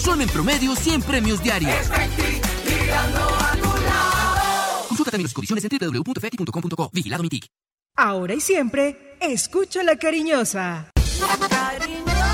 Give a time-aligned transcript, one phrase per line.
[0.00, 1.74] Son en promedio 100 premios diarios.
[4.88, 6.90] Consulta también las condiciones en www.feti.com.co.
[6.92, 7.46] Vigilado Mitic.
[7.96, 10.90] Ahora y siempre, escucho la cariñosa.
[11.20, 12.24] La cariñosa.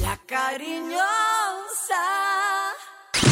[0.00, 1.00] La cariñosa.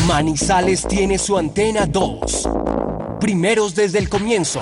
[0.08, 2.48] Manizales tiene su antena 2.
[3.20, 4.60] Primeros desde el comienzo.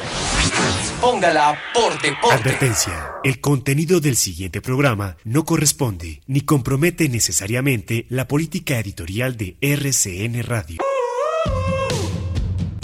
[1.01, 2.35] Póngala por deporte.
[2.35, 3.13] Advertencia.
[3.23, 10.43] El contenido del siguiente programa no corresponde ni compromete necesariamente la política editorial de RCN
[10.43, 10.79] Radio.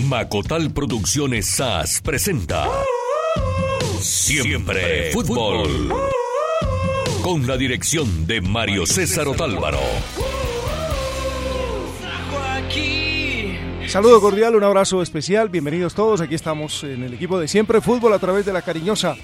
[0.04, 2.68] Macotal Producciones SAS presenta
[4.00, 5.94] Siempre Fútbol
[7.22, 9.80] con la dirección de Mario César Otálvaro.
[13.88, 18.14] Saludo cordial, un abrazo especial, bienvenidos todos, aquí estamos en el equipo de Siempre Fútbol
[18.14, 19.16] a través de la cariñosa.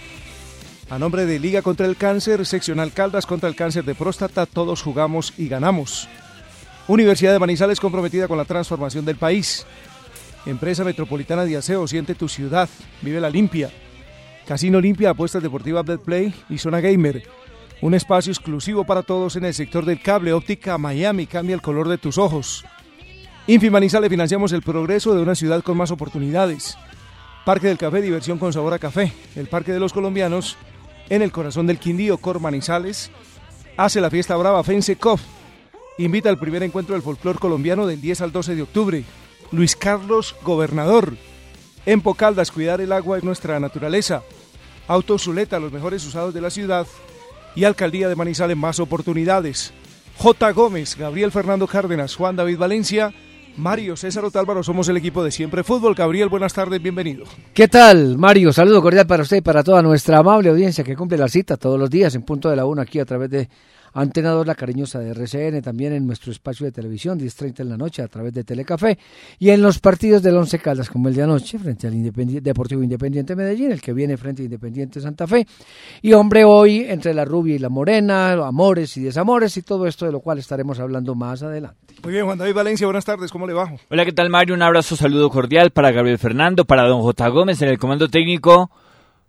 [0.91, 4.83] A nombre de Liga contra el Cáncer, Seccional Caldas contra el Cáncer de Próstata, todos
[4.83, 6.09] jugamos y ganamos.
[6.87, 9.67] Universidad de Manizales comprometida con la transformación del país.
[10.45, 12.69] Empresa Metropolitana de Aseo, siente tu ciudad,
[13.01, 13.71] vive la limpia.
[14.47, 17.23] Casino Limpia, apuestas deportivas Betplay y Zona Gamer.
[17.81, 21.89] Un espacio exclusivo para todos en el sector del cable óptica Miami, cambia el color
[21.89, 22.65] de tus ojos.
[23.49, 26.77] Infimanizales financiamos el progreso de una ciudad con más oportunidades.
[27.47, 29.11] Parque del Café, diversión con sabor a café.
[29.37, 30.59] El Parque de los Colombianos,
[31.09, 33.11] en el corazón del Quindío, Cor Manizales.
[33.79, 35.23] Hace la fiesta brava Fence Cof.
[35.97, 39.05] Invita al primer encuentro del folclor colombiano del 10 al 12 de octubre.
[39.51, 41.17] Luis Carlos Gobernador.
[41.87, 44.23] En Pocaldas, cuidar el agua es nuestra naturaleza.
[44.89, 46.87] Autos Zuleta, los mejores usados de la ciudad.
[47.55, 49.73] Y Alcaldía de Manizales, más oportunidades.
[50.19, 50.51] J.
[50.53, 53.15] Gómez, Gabriel Fernando Cárdenas, Juan David Valencia.
[53.59, 55.97] Mario César Otálvaro, somos el equipo de Siempre Fútbol.
[55.97, 57.25] Gabriel, buenas tardes, bienvenido.
[57.53, 58.53] ¿Qué tal, Mario?
[58.53, 61.79] Saludo cordial para usted y para toda nuestra amable audiencia que cumple la cita todos
[61.79, 63.49] los días en punto de la una aquí a través de
[64.01, 67.77] Antena 2, la cariñosa de RCN, también en nuestro espacio de televisión, 10.30 en la
[67.77, 68.99] noche a través de Telecafé
[69.39, 72.83] y en los partidos del Once Caldas, como el de anoche, frente al Independi- Deportivo
[72.83, 75.47] Independiente Medellín, el que viene frente a Independiente Santa Fe.
[76.03, 80.07] Y hombre, hoy entre la rubia y la morena, amores y desamores y todo esto
[80.07, 81.95] de lo cual estaremos hablando más adelante.
[82.03, 83.73] Muy bien, Juan David Valencia, buenas tardes, ¿cómo le va?
[83.91, 84.55] Hola, ¿qué tal Mario?
[84.55, 87.29] Un abrazo, saludo cordial para Gabriel Fernando, para don J.
[87.29, 88.71] Gómez en el comando técnico,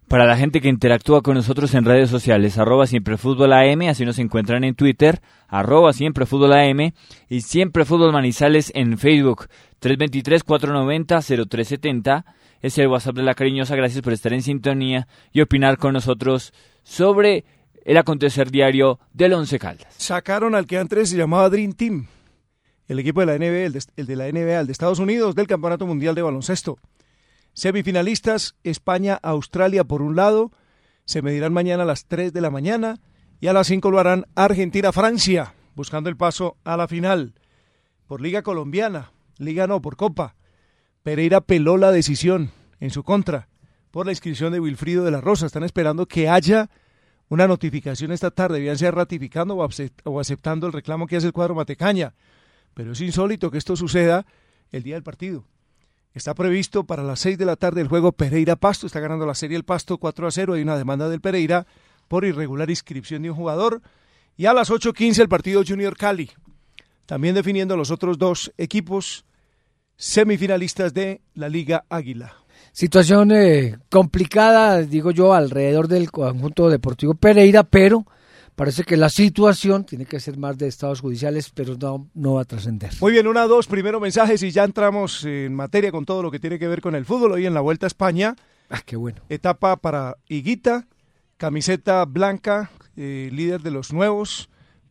[0.09, 4.05] para la gente que interactúa con nosotros en redes sociales, arroba siempre fútbol AM, así
[4.05, 6.93] nos encuentran en Twitter, arroba siempre fútbol AM
[7.29, 9.45] y siempre fútbol manizales en Facebook,
[9.81, 12.25] 323-490-0370,
[12.61, 16.53] es el WhatsApp de la cariñosa, gracias por estar en sintonía y opinar con nosotros
[16.83, 17.45] sobre
[17.85, 19.93] el acontecer diario del Once Caldas.
[19.95, 22.07] Sacaron al que antes se llamaba Dream Team,
[22.87, 25.35] el equipo de la NBA, el de, el de la NBA, el de Estados Unidos,
[25.35, 26.79] del Campeonato Mundial de Baloncesto.
[27.59, 30.53] Semifinalistas, España, Australia por un lado,
[31.03, 33.01] se medirán mañana a las 3 de la mañana
[33.41, 37.33] y a las 5 lo harán Argentina, Francia, buscando el paso a la final.
[38.07, 40.37] Por Liga Colombiana, Liga no, por Copa.
[41.03, 43.49] Pereira peló la decisión en su contra
[43.91, 45.45] por la inscripción de Wilfrido de la Rosa.
[45.45, 46.69] Están esperando que haya
[47.27, 51.55] una notificación esta tarde, bien sea ratificando o aceptando el reclamo que hace el cuadro
[51.55, 52.15] Matecaña.
[52.73, 54.25] Pero es insólito que esto suceda
[54.71, 55.43] el día del partido.
[56.13, 58.87] Está previsto para las 6 de la tarde el juego Pereira-Pasto.
[58.87, 60.53] Está ganando la serie el Pasto 4 a 0.
[60.53, 61.67] Hay una demanda del Pereira
[62.07, 63.81] por irregular inscripción de un jugador.
[64.35, 66.31] Y a las 8.15 el partido Junior Cali.
[67.05, 69.25] También definiendo los otros dos equipos
[69.97, 72.33] semifinalistas de la Liga Águila.
[72.71, 78.05] Situación eh, complicada, digo yo, alrededor del conjunto deportivo Pereira, pero
[78.59, 82.41] parece que la situación tiene que ser más de estados judiciales, pero no, no va
[82.41, 82.91] a trascender.
[82.99, 86.39] Muy bien, una, dos, primero mensajes y ya entramos en materia con todo lo que
[86.39, 87.31] tiene que ver con el fútbol.
[87.31, 88.35] Hoy en la Vuelta a España,
[88.69, 89.21] Ah, qué bueno.
[89.29, 90.87] etapa para Higuita,
[91.37, 94.49] camiseta blanca, eh, líder de los nuevos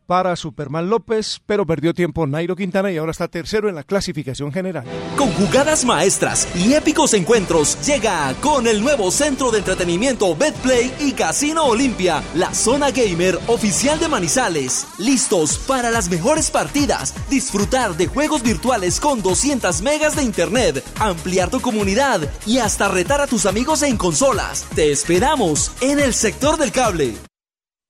[0.09, 4.51] para Superman López, pero perdió tiempo Nairo Quintana y ahora está tercero en la clasificación
[4.51, 4.87] general.
[5.19, 11.13] Con jugadas maestras y épicos encuentros, llega con el nuevo centro de entretenimiento Betplay y
[11.13, 14.87] Casino Olimpia, la zona gamer oficial de Manizales.
[14.97, 21.51] Listos para las mejores partidas, disfrutar de juegos virtuales con 200 megas de internet, ampliar
[21.51, 24.67] tu comunidad y hasta retar a tus amigos en consolas.
[24.75, 27.28] Te esperamos en el sector del cable.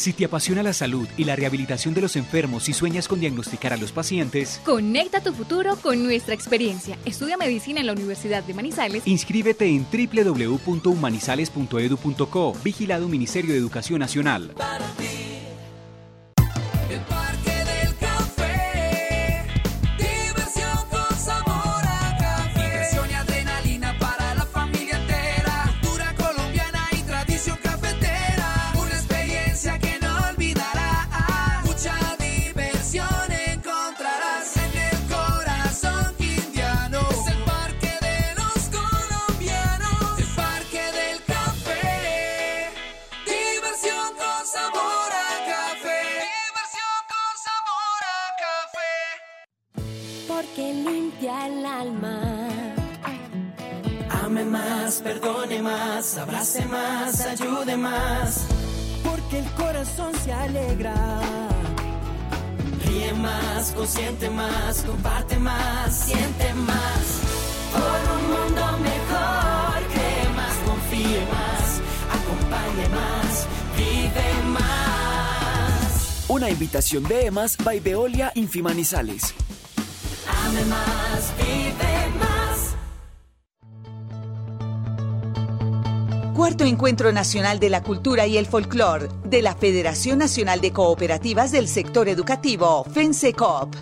[0.00, 3.74] Si te apasiona la salud y la rehabilitación de los enfermos y sueñas con diagnosticar
[3.74, 6.96] a los pacientes, conecta tu futuro con nuestra experiencia.
[7.04, 9.06] Estudia medicina en la Universidad de Manizales.
[9.06, 12.56] Inscríbete en www.humanizales.edu.co.
[12.64, 14.54] Vigilado Ministerio de Educación Nacional.
[14.56, 15.29] perdone
[56.10, 58.46] más, abrace más, ayude más.
[59.04, 60.94] Porque el corazón se alegra.
[62.84, 67.20] Ríe más, consiente más, comparte más, siente más.
[67.72, 71.80] Por un mundo mejor, cree más, confíe más,
[72.18, 73.46] acompañe más,
[73.76, 76.24] vive más.
[76.28, 79.34] Una invitación de EMAS by Veolia Infimanizales.
[80.46, 81.99] Ame más, vive
[86.40, 91.52] Cuarto Encuentro Nacional de la Cultura y el Folclor de la Federación Nacional de Cooperativas
[91.52, 93.74] del Sector Educativo, FENSECOP.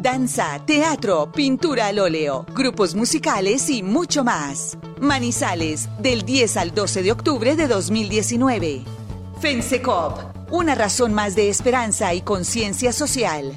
[0.00, 4.78] Danza, teatro, pintura al óleo, grupos musicales y mucho más.
[5.00, 8.84] Manizales, del 10 al 12 de octubre de 2019.
[9.40, 13.52] FENSECOP, una razón más de esperanza y conciencia social.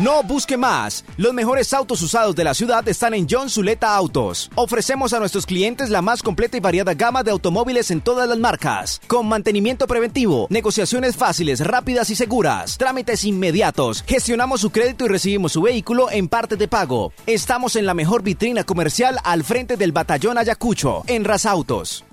[0.00, 1.04] No busque más.
[1.18, 4.50] Los mejores autos usados de la ciudad están en John Zuleta Autos.
[4.54, 8.38] Ofrecemos a nuestros clientes la más completa y variada gama de automóviles en todas las
[8.38, 14.02] marcas, con mantenimiento preventivo, negociaciones fáciles, rápidas y seguras, trámites inmediatos.
[14.06, 17.12] Gestionamos su crédito y recibimos su vehículo en parte de pago.
[17.26, 22.04] Estamos en la mejor vitrina comercial al frente del batallón Ayacucho, en Autos.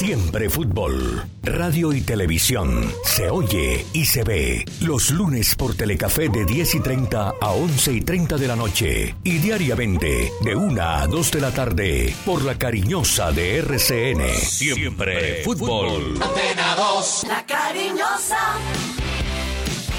[0.00, 2.90] Siempre fútbol, radio y televisión.
[3.04, 4.64] Se oye y se ve.
[4.80, 9.14] Los lunes por Telecafé de 10 y 30 a 11 y 30 de la noche.
[9.24, 14.26] Y diariamente de 1 a 2 de la tarde por la cariñosa de RCN.
[14.38, 16.18] Siempre fútbol.
[16.18, 18.56] La cariñosa.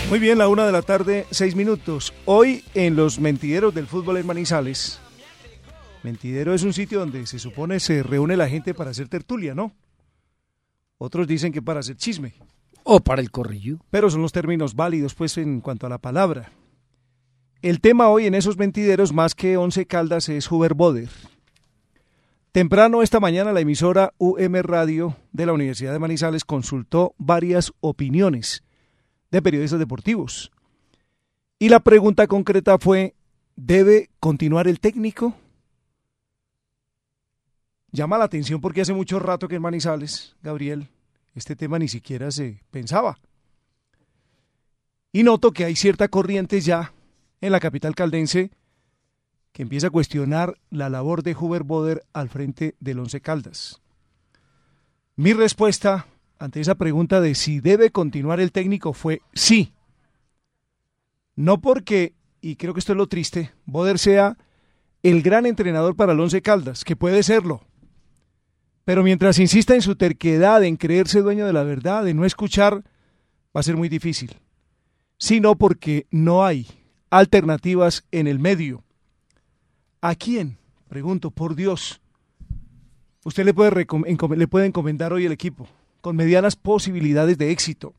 [0.10, 2.12] Muy bien, la una de la tarde, seis minutos.
[2.26, 5.00] Hoy en los mentideros del fútbol en Manizales
[6.04, 9.72] Mentidero es un sitio donde se supone se reúne la gente para hacer tertulia, ¿no?
[11.04, 12.36] Otros dicen que para hacer chisme.
[12.84, 13.80] O para el corrillo.
[13.90, 16.52] Pero son los términos válidos, pues, en cuanto a la palabra.
[17.64, 21.10] El tema hoy en esos mentideros, más que Once Caldas, es Huber Boder.
[22.52, 28.64] Temprano esta mañana la emisora UM Radio de la Universidad de Manizales consultó varias opiniones
[29.32, 30.52] de periodistas deportivos.
[31.58, 33.16] Y la pregunta concreta fue,
[33.56, 35.36] ¿debe continuar el técnico?
[37.92, 40.90] Llama la atención porque hace mucho rato que en Manizales, Gabriel,
[41.34, 43.20] este tema ni siquiera se pensaba.
[45.12, 46.94] Y noto que hay cierta corriente ya
[47.42, 48.52] en la capital caldense
[49.52, 53.82] que empieza a cuestionar la labor de Huber Boder al frente del Once Caldas.
[55.16, 56.08] Mi respuesta
[56.40, 59.74] ante esa pregunta de si debe continuar el técnico fue sí.
[61.36, 64.38] No porque, y creo que esto es lo triste, Boder sea
[65.04, 67.62] el gran entrenador para el Once Caldas, que puede serlo,
[68.86, 72.84] pero mientras insista en su terquedad, en creerse dueño de la verdad, de no escuchar,
[73.56, 74.36] va a ser muy difícil.
[75.18, 76.68] Sino porque no hay
[77.10, 78.84] alternativas en el medio.
[80.02, 80.58] ¿A quién?
[80.88, 82.02] Pregunto, por Dios.
[83.24, 83.86] Usted le puede,
[84.36, 85.68] le puede encomendar hoy el equipo,
[86.02, 87.94] con medianas posibilidades de éxito.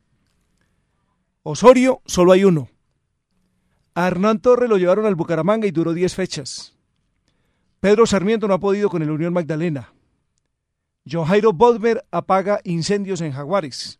[1.43, 2.69] Osorio, solo hay uno.
[3.95, 6.75] A Hernán Torre lo llevaron al Bucaramanga y duró 10 fechas.
[7.79, 9.92] Pedro Sarmiento no ha podido con el Unión Magdalena.
[11.09, 13.99] Johairo Bodmer apaga incendios en Jaguares.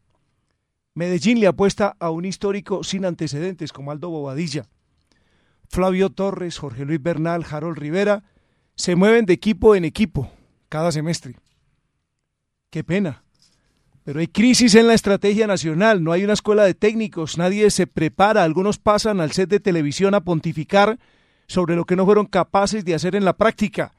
[0.95, 4.67] Medellín le apuesta a un histórico sin antecedentes como Aldo Bobadilla.
[5.69, 8.23] Flavio Torres, Jorge Luis Bernal, Harold Rivera
[8.75, 10.31] se mueven de equipo en equipo
[10.69, 11.35] cada semestre.
[12.69, 13.23] Qué pena.
[14.03, 17.87] Pero hay crisis en la estrategia nacional, no hay una escuela de técnicos, nadie se
[17.87, 20.99] prepara, algunos pasan al set de televisión a pontificar
[21.47, 23.93] sobre lo que no fueron capaces de hacer en la práctica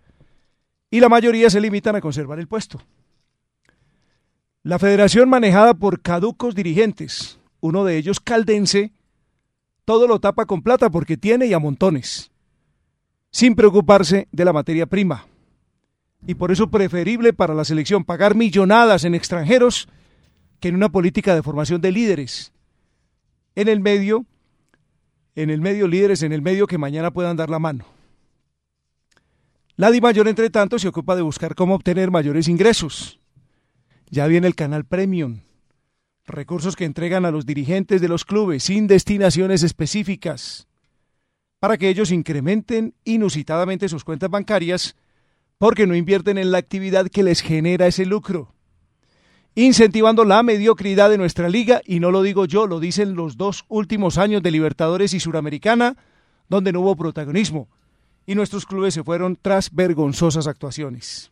[0.95, 2.81] y la mayoría se limitan a conservar el puesto.
[4.63, 8.93] La federación manejada por caducos dirigentes, uno de ellos caldense,
[9.85, 12.31] todo lo tapa con plata porque tiene y a montones,
[13.33, 15.27] sin preocuparse de la materia prima.
[16.29, 19.89] Y por eso preferible para la selección pagar millonadas en extranjeros
[20.61, 22.53] que en una política de formación de líderes.
[23.57, 24.27] En el medio,
[25.35, 27.94] en el medio líderes, en el medio que mañana puedan dar la mano.
[29.77, 33.19] La Di Mayor, entre tanto, se ocupa de buscar cómo obtener mayores ingresos.
[34.09, 35.41] Ya viene el canal Premium,
[36.27, 40.69] recursos que entregan a los dirigentes de los clubes sin destinaciones específicas,
[41.59, 44.95] para que ellos incrementen inusitadamente sus cuentas bancarias
[45.59, 48.55] porque no invierten en la actividad que les genera ese lucro,
[49.57, 53.65] incentivando la mediocridad de nuestra liga, y no lo digo yo, lo dicen los dos
[53.69, 55.97] últimos años de Libertadores y Suramericana,
[56.49, 57.69] donde no hubo protagonismo,
[58.27, 61.31] y nuestros clubes se fueron tras vergonzosas actuaciones.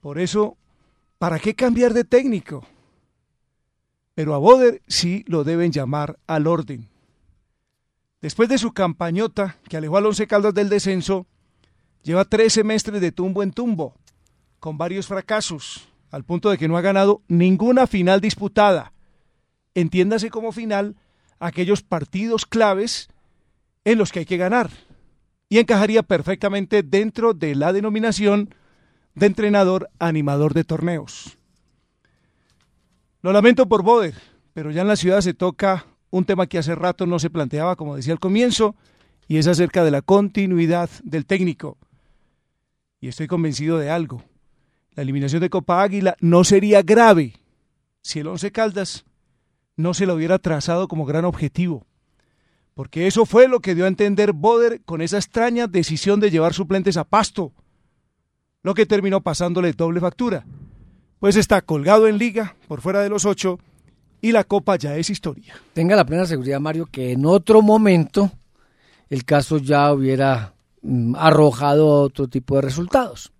[0.00, 0.56] Por eso,
[1.18, 2.64] ¿para qué cambiar de técnico?
[4.14, 6.88] Pero a Boder sí lo deben llamar al orden.
[8.20, 11.26] Después de su campañota que alejó al Once Caldas del descenso,
[12.02, 13.94] lleva tres semestres de tumbo en tumbo,
[14.58, 18.92] con varios fracasos, al punto de que no ha ganado ninguna final disputada.
[19.74, 20.96] Entiéndase como final
[21.38, 23.08] aquellos partidos claves
[23.84, 24.70] en los que hay que ganar.
[25.48, 28.54] Y encajaría perfectamente dentro de la denominación
[29.14, 31.38] de entrenador animador de torneos.
[33.22, 34.14] Lo lamento por Boder,
[34.52, 37.76] pero ya en la ciudad se toca un tema que hace rato no se planteaba,
[37.76, 38.76] como decía al comienzo,
[39.26, 41.76] y es acerca de la continuidad del técnico.
[43.00, 44.22] Y estoy convencido de algo.
[44.94, 47.34] La eliminación de Copa Águila no sería grave
[48.02, 49.04] si el Once Caldas
[49.76, 51.86] no se lo hubiera trazado como gran objetivo.
[52.78, 56.54] Porque eso fue lo que dio a entender Boder con esa extraña decisión de llevar
[56.54, 57.52] suplentes a pasto,
[58.62, 60.46] lo que terminó pasándole doble factura.
[61.18, 63.58] Pues está colgado en liga, por fuera de los ocho,
[64.20, 65.56] y la copa ya es historia.
[65.72, 68.30] Tenga la plena seguridad, Mario, que en otro momento
[69.10, 73.32] el caso ya hubiera mm, arrojado otro tipo de resultados.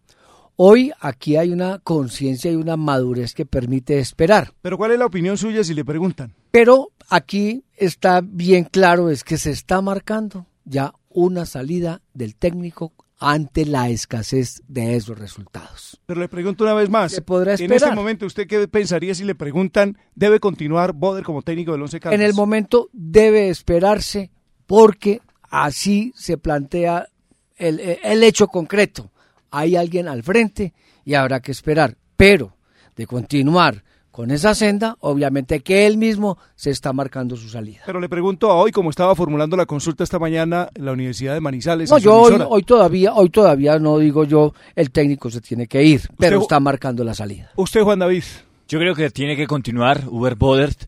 [0.57, 4.53] Hoy aquí hay una conciencia y una madurez que permite esperar.
[4.63, 6.35] Pero ¿cuál es la opinión suya si le preguntan?
[6.51, 12.93] Pero aquí está bien claro, es que se está marcando ya una salida del técnico
[13.19, 16.01] ante la escasez de esos resultados.
[16.07, 19.25] Pero le pregunto una vez más, ¿Se podrá en ese momento, ¿usted qué pensaría si
[19.25, 22.21] le preguntan, debe continuar Boder como técnico del Once Caldas?
[22.21, 24.31] En el momento debe esperarse
[24.67, 27.09] porque así se plantea
[27.57, 29.11] el, el hecho concreto.
[29.51, 30.75] Hay alguien al frente
[31.05, 31.97] y habrá que esperar.
[32.17, 32.57] Pero
[32.95, 33.83] de continuar
[34.19, 37.83] con esa senda, obviamente que él mismo se está marcando su salida.
[37.87, 41.35] Pero le pregunto a hoy, como estaba formulando la consulta esta mañana en la Universidad
[41.35, 41.89] de Manizales.
[41.89, 45.85] No, yo hoy, hoy todavía, hoy todavía no digo yo, el técnico se tiene que
[45.85, 47.53] ir, pero Usted- está marcando la salida.
[47.55, 48.25] Usted, Juan David.
[48.67, 50.87] Yo creo que tiene que continuar Uber Bodert.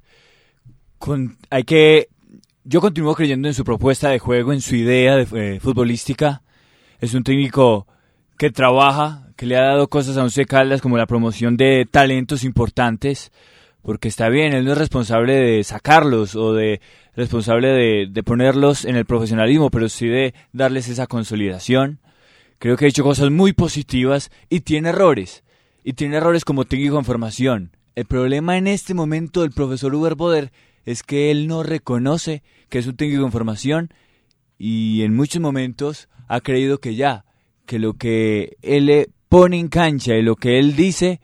[0.99, 2.09] Con, hay que.
[2.65, 6.43] Yo continúo creyendo en su propuesta de juego, en su idea de, eh, futbolística.
[6.99, 7.87] Es un técnico
[8.37, 12.45] que trabaja, que le ha dado cosas a Once Caldas como la promoción de talentos
[12.45, 13.33] importantes,
[13.81, 16.83] porque está bien, él no es responsable de sacarlos o de
[17.17, 22.01] responsable de, de ponerlos en el profesionalismo, pero sí de darles esa consolidación.
[22.59, 25.43] Creo que ha hecho cosas muy positivas y tiene errores.
[25.85, 27.75] Y tiene errores como técnico en formación.
[27.95, 30.53] El problema en este momento del profesor Uber Boder
[30.85, 33.95] es que él no reconoce que es un técnico en formación
[34.59, 37.25] y en muchos momentos ha creído que ya,
[37.65, 41.21] que lo que él pone en cancha y lo que él dice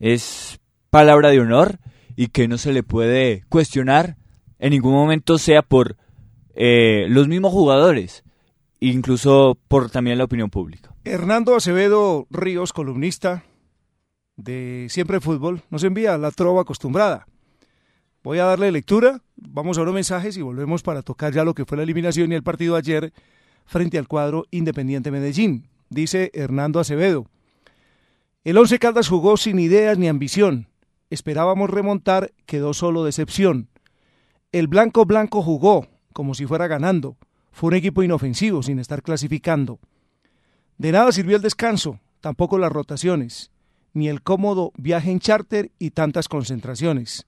[0.00, 0.58] es
[0.90, 1.78] palabra de honor
[2.16, 4.16] y que no se le puede cuestionar
[4.58, 5.96] en ningún momento, sea por
[6.54, 8.24] eh, los mismos jugadores,
[8.80, 10.92] incluso por también la opinión pública.
[11.04, 13.44] Hernando Acevedo Ríos, columnista
[14.34, 17.28] de Siempre Fútbol, nos envía la trova acostumbrada.
[18.24, 21.64] Voy a darle lectura, vamos a unos mensajes y volvemos para tocar ya lo que
[21.64, 23.12] fue la eliminación y el partido ayer
[23.66, 25.68] frente al cuadro Independiente Medellín.
[25.90, 27.28] Dice Hernando Acevedo.
[28.46, 30.68] El Once Caldas jugó sin ideas ni ambición.
[31.10, 33.68] Esperábamos remontar, quedó solo decepción.
[34.52, 37.16] El Blanco Blanco jugó como si fuera ganando.
[37.50, 39.80] Fue un equipo inofensivo sin estar clasificando.
[40.78, 43.50] De nada sirvió el descanso, tampoco las rotaciones,
[43.94, 47.26] ni el cómodo viaje en charter y tantas concentraciones.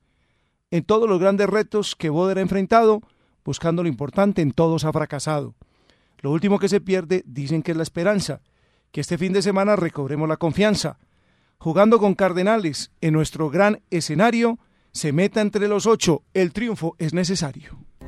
[0.70, 3.02] En todos los grandes retos que Boder ha enfrentado,
[3.44, 5.56] buscando lo importante, en todos ha fracasado.
[6.20, 8.40] Lo último que se pierde dicen que es la esperanza,
[8.92, 10.96] que este fin de semana recobremos la confianza.
[11.60, 14.60] Jugando con Cardenales en nuestro gran escenario,
[14.92, 17.87] se meta entre los ocho, el triunfo es necesario.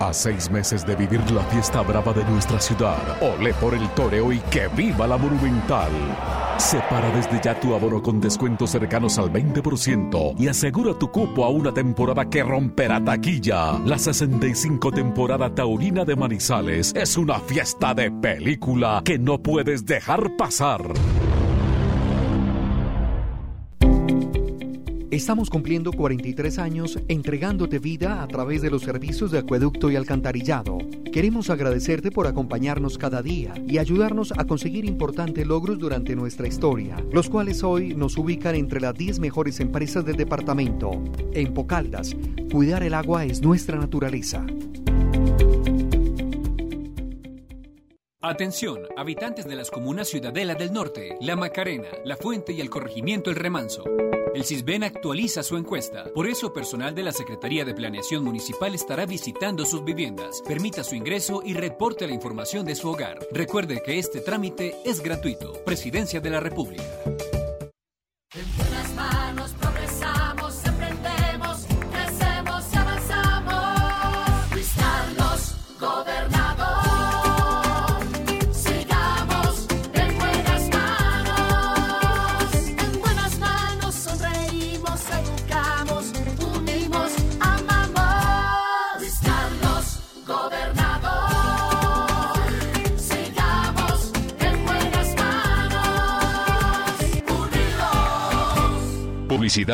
[0.00, 4.32] A seis meses de vivir la fiesta brava de nuestra ciudad, ole por el toreo
[4.32, 5.90] y que viva la monumental.
[6.56, 11.50] Separa desde ya tu abono con descuentos cercanos al 20% y asegura tu cupo a
[11.50, 13.78] una temporada que romperá taquilla.
[13.84, 20.34] La 65 temporada taurina de Manizales es una fiesta de película que no puedes dejar
[20.38, 20.80] pasar.
[25.10, 30.78] Estamos cumpliendo 43 años entregándote vida a través de los servicios de acueducto y alcantarillado.
[31.12, 37.04] Queremos agradecerte por acompañarnos cada día y ayudarnos a conseguir importantes logros durante nuestra historia,
[37.10, 40.92] los cuales hoy nos ubican entre las 10 mejores empresas del departamento.
[41.32, 42.14] En Pocaldas,
[42.52, 44.46] cuidar el agua es nuestra naturaleza.
[48.22, 53.30] Atención, habitantes de las comunas Ciudadela del Norte, La Macarena, La Fuente y el corregimiento
[53.30, 53.82] El Remanso.
[54.32, 56.04] El CISBEN actualiza su encuesta.
[56.14, 60.42] Por eso, personal de la Secretaría de Planeación Municipal estará visitando sus viviendas.
[60.46, 63.18] Permita su ingreso y reporte la información de su hogar.
[63.32, 65.52] Recuerde que este trámite es gratuito.
[65.64, 66.84] Presidencia de la República.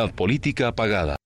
[0.04, 1.16] Política pagada.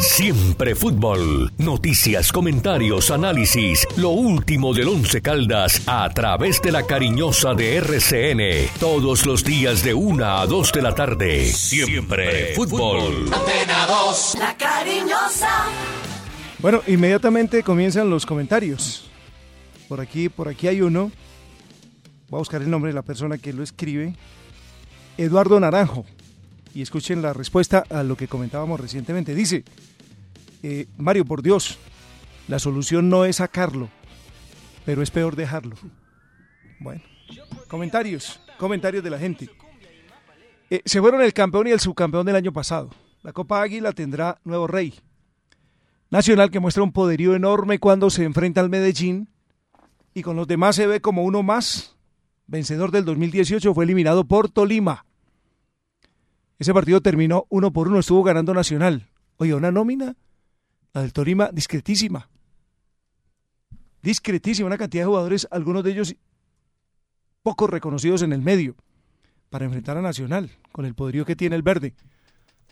[0.00, 1.52] Siempre fútbol.
[1.58, 3.86] Noticias, comentarios, análisis.
[3.96, 8.68] Lo último del Once Caldas a través de la cariñosa de RCN.
[8.80, 11.44] Todos los días de una a dos de la tarde.
[11.46, 13.32] Siempre fútbol.
[13.32, 15.66] Antena 2, la cariñosa.
[16.58, 19.08] Bueno, inmediatamente comienzan los comentarios.
[19.88, 21.12] Por aquí, por aquí hay uno.
[22.28, 24.14] Voy a buscar el nombre de la persona que lo escribe.
[25.16, 26.04] Eduardo Naranjo.
[26.74, 29.34] Y escuchen la respuesta a lo que comentábamos recientemente.
[29.34, 29.64] Dice,
[30.62, 31.78] eh, Mario, por Dios,
[32.48, 33.88] la solución no es sacarlo,
[34.84, 35.76] pero es peor dejarlo.
[36.80, 37.02] Bueno,
[37.68, 39.48] comentarios, comentarios de la gente.
[40.68, 42.90] Eh, se fueron el campeón y el subcampeón del año pasado.
[43.22, 44.94] La Copa Águila tendrá nuevo rey.
[46.10, 49.28] Nacional que muestra un poderío enorme cuando se enfrenta al Medellín
[50.12, 51.96] y con los demás se ve como uno más.
[52.46, 55.06] Vencedor del 2018 fue eliminado por Tolima.
[56.58, 59.08] Ese partido terminó uno por uno, estuvo ganando Nacional.
[59.36, 60.16] Oye, una nómina,
[60.92, 62.28] la del Tolima, discretísima.
[64.02, 66.14] Discretísima, una cantidad de jugadores, algunos de ellos
[67.42, 68.76] poco reconocidos en el medio,
[69.50, 71.94] para enfrentar a Nacional, con el poderío que tiene el verde.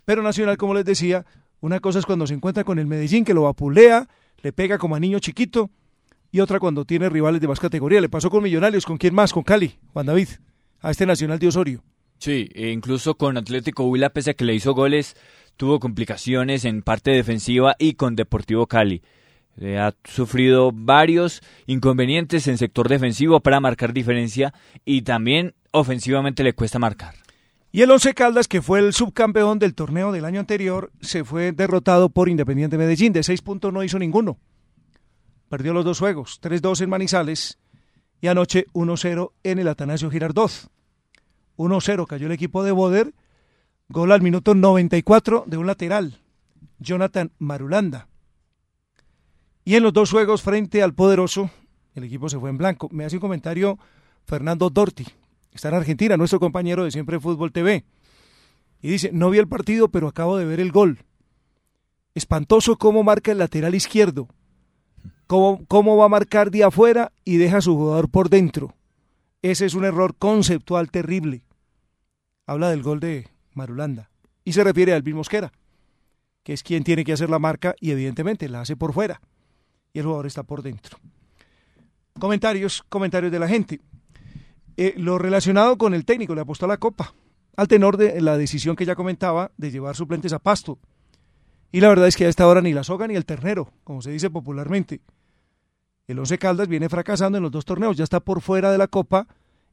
[0.05, 1.27] Pero Nacional, como les decía,
[1.61, 4.09] una cosa es cuando se encuentra con el Medellín, que lo vapulea,
[4.42, 5.71] le pega como a niño chiquito,
[6.31, 8.01] y otra cuando tiene rivales de más categoría.
[8.01, 9.33] Le pasó con Millonarios, ¿con quién más?
[9.33, 10.29] Con Cali, Juan David,
[10.81, 11.85] a este Nacional de Osorio.
[12.23, 15.17] Sí, e incluso con Atlético Huila, pese a que le hizo goles,
[15.57, 19.03] tuvo complicaciones en parte defensiva y con Deportivo Cali.
[19.61, 24.55] Ha sufrido varios inconvenientes en sector defensivo para marcar diferencia
[24.85, 27.17] y también ofensivamente le cuesta marcar.
[27.73, 31.51] Y el Once Caldas, que fue el subcampeón del torneo del año anterior, se fue
[31.51, 33.13] derrotado por Independiente Medellín.
[33.13, 34.39] De seis puntos no hizo ninguno.
[35.49, 37.59] Perdió los dos juegos, 3-2 en Manizales
[38.21, 40.71] y anoche 1-0 en el Atanasio Girardot.
[41.57, 43.15] 1-0 cayó el equipo de Boder.
[43.88, 46.21] Gol al minuto 94 de un lateral,
[46.79, 48.09] Jonathan Marulanda.
[49.65, 51.51] Y en los dos juegos frente al poderoso,
[51.95, 52.88] el equipo se fue en blanco.
[52.91, 53.79] Me hace un comentario
[54.25, 55.07] Fernando Dorti,
[55.53, 57.85] está en Argentina, nuestro compañero de Siempre Fútbol TV.
[58.81, 61.05] Y dice, no vi el partido, pero acabo de ver el gol.
[62.15, 64.29] Espantoso cómo marca el lateral izquierdo.
[65.27, 68.75] Cómo, cómo va a marcar de afuera y deja a su jugador por dentro.
[69.42, 71.44] Ese es un error conceptual terrible.
[72.46, 74.09] Habla del gol de Marulanda.
[74.44, 75.52] Y se refiere a Alvin Mosquera,
[76.42, 79.20] que es quien tiene que hacer la marca y evidentemente la hace por fuera.
[79.92, 80.98] Y el jugador está por dentro.
[82.18, 83.81] Comentarios, comentarios de la gente.
[84.76, 87.14] Eh, lo relacionado con el técnico, le apostó a la Copa,
[87.57, 90.78] al tenor de la decisión que ya comentaba de llevar suplentes a pasto.
[91.72, 94.02] Y la verdad es que a esta hora ni la soga ni el ternero, como
[94.02, 95.00] se dice popularmente.
[96.07, 98.88] El Once Caldas viene fracasando en los dos torneos, ya está por fuera de la
[98.88, 99.27] Copa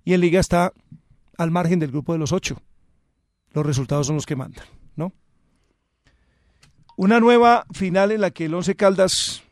[0.06, 0.74] y en Liga está
[1.38, 2.62] al margen del grupo de los ocho.
[3.52, 4.66] Los resultados son los que mandan,
[4.96, 5.14] ¿no?
[6.96, 9.44] Una nueva final en la que el Once Caldas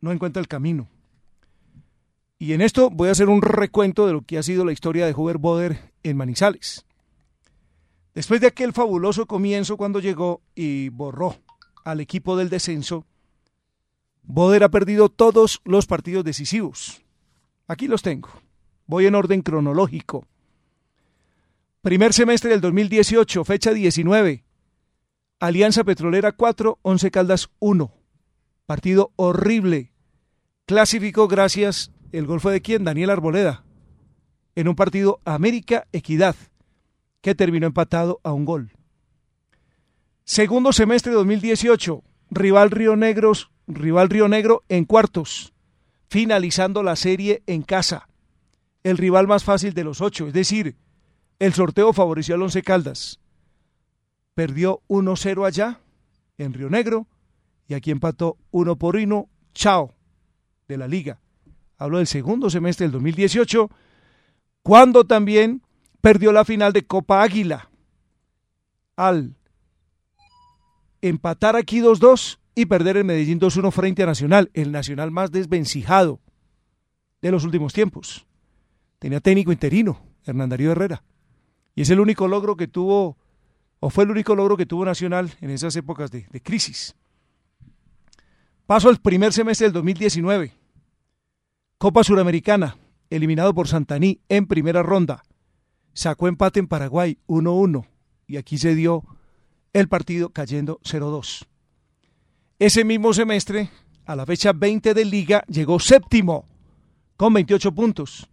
[0.00, 0.88] no encuentra el camino.
[2.38, 5.06] Y en esto voy a hacer un recuento de lo que ha sido la historia
[5.06, 6.84] de Hoover Boder en Manizales.
[8.14, 11.36] Después de aquel fabuloso comienzo cuando llegó y borró
[11.84, 13.06] al equipo del descenso,
[14.22, 17.02] Boder ha perdido todos los partidos decisivos.
[17.66, 18.28] Aquí los tengo.
[18.86, 20.26] Voy en orden cronológico.
[21.82, 24.44] Primer semestre del 2018, fecha 19.
[25.38, 27.90] Alianza Petrolera 4, 11 Caldas 1.
[28.66, 29.92] Partido horrible.
[30.66, 32.84] Clasificó gracias, el gol fue de quién?
[32.84, 33.64] Daniel Arboleda.
[34.54, 36.36] En un partido América Equidad,
[37.20, 38.72] que terminó empatado a un gol.
[40.24, 45.52] Segundo semestre de 2018, rival Río Negros, rival Río Negro en cuartos,
[46.08, 48.08] finalizando la serie en casa.
[48.82, 50.76] El rival más fácil de los ocho, es decir,
[51.38, 53.20] el sorteo favoreció al Once Caldas.
[54.34, 55.80] Perdió 1-0 allá,
[56.38, 57.06] en Río Negro,
[57.68, 59.94] y aquí empató 1 por 1, chao,
[60.66, 61.20] de la liga.
[61.76, 63.70] Hablo del segundo semestre del 2018,
[64.62, 65.62] cuando también
[66.00, 67.70] perdió la final de Copa Águila.
[68.96, 69.36] Al
[71.00, 76.20] empatar aquí 2-2 y perder el Medellín 2-1 frente a Nacional, el Nacional más desvencijado
[77.22, 78.26] de los últimos tiempos.
[78.98, 81.02] Tenía técnico interino, Hernán Darío Herrera.
[81.74, 83.16] Y es el único logro que tuvo,
[83.78, 86.94] o fue el único logro que tuvo Nacional en esas épocas de, crisis.
[88.66, 90.52] Paso al primer semestre del 2019.
[91.78, 92.76] Copa Suramericana,
[93.08, 95.22] eliminado por Santaní en primera ronda.
[95.92, 97.86] Sacó empate en Paraguay 1-1
[98.26, 99.04] y aquí se dio
[99.72, 101.46] el partido cayendo 0-2.
[102.60, 103.70] Ese mismo semestre,
[104.04, 106.44] a la fecha 20 de liga, llegó séptimo
[107.16, 108.28] con 28 puntos.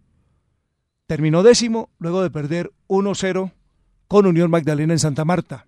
[1.06, 3.52] Terminó décimo luego de perder 1-0
[4.06, 5.66] con Unión Magdalena en Santa Marta.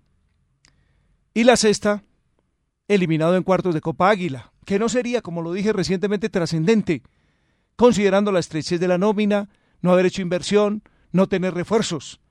[1.33, 2.03] Y la sexta,
[2.87, 7.01] eliminado en cuartos de Copa Águila, que no sería, como lo dije recientemente, trascendente,
[7.75, 9.49] considerando la estrechez de la nómina,
[9.81, 12.21] no haber hecho inversión, no tener refuerzos.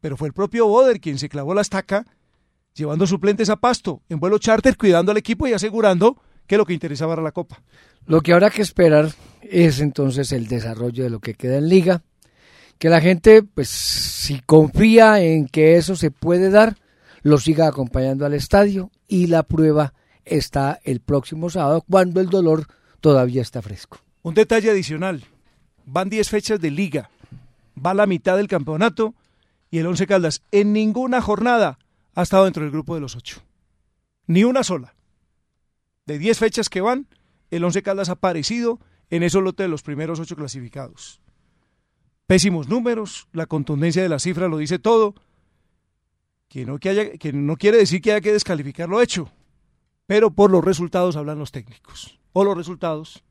[0.00, 2.06] Pero fue el propio Boder quien se clavó la estaca,
[2.74, 6.72] llevando suplentes a pasto, en vuelo charter, cuidando al equipo y asegurando que lo que
[6.72, 7.62] interesaba era la Copa.
[8.06, 9.10] Lo que habrá que esperar
[9.42, 12.02] es entonces el desarrollo de lo que queda en liga,
[12.78, 16.76] que la gente, pues si confía en que eso se puede dar,
[17.22, 19.92] lo siga acompañando al estadio y la prueba
[20.24, 22.66] está el próximo sábado cuando el dolor
[23.00, 23.98] todavía está fresco.
[24.22, 25.24] Un detalle adicional,
[25.84, 27.10] van 10 fechas de liga,
[27.74, 29.14] va la mitad del campeonato
[29.70, 31.78] y el Once Caldas en ninguna jornada
[32.14, 33.42] ha estado dentro del grupo de los ocho.
[34.26, 34.94] Ni una sola.
[36.06, 37.06] De 10 fechas que van,
[37.50, 41.20] el Once Caldas ha aparecido en esos lote de los primeros ocho clasificados.
[42.26, 45.14] Pésimos números, la contundencia de la cifra lo dice todo,
[46.48, 49.30] que no, que, haya, que no quiere decir que haya que descalificar lo hecho,
[50.06, 53.24] pero por los resultados hablan los técnicos, o los resultados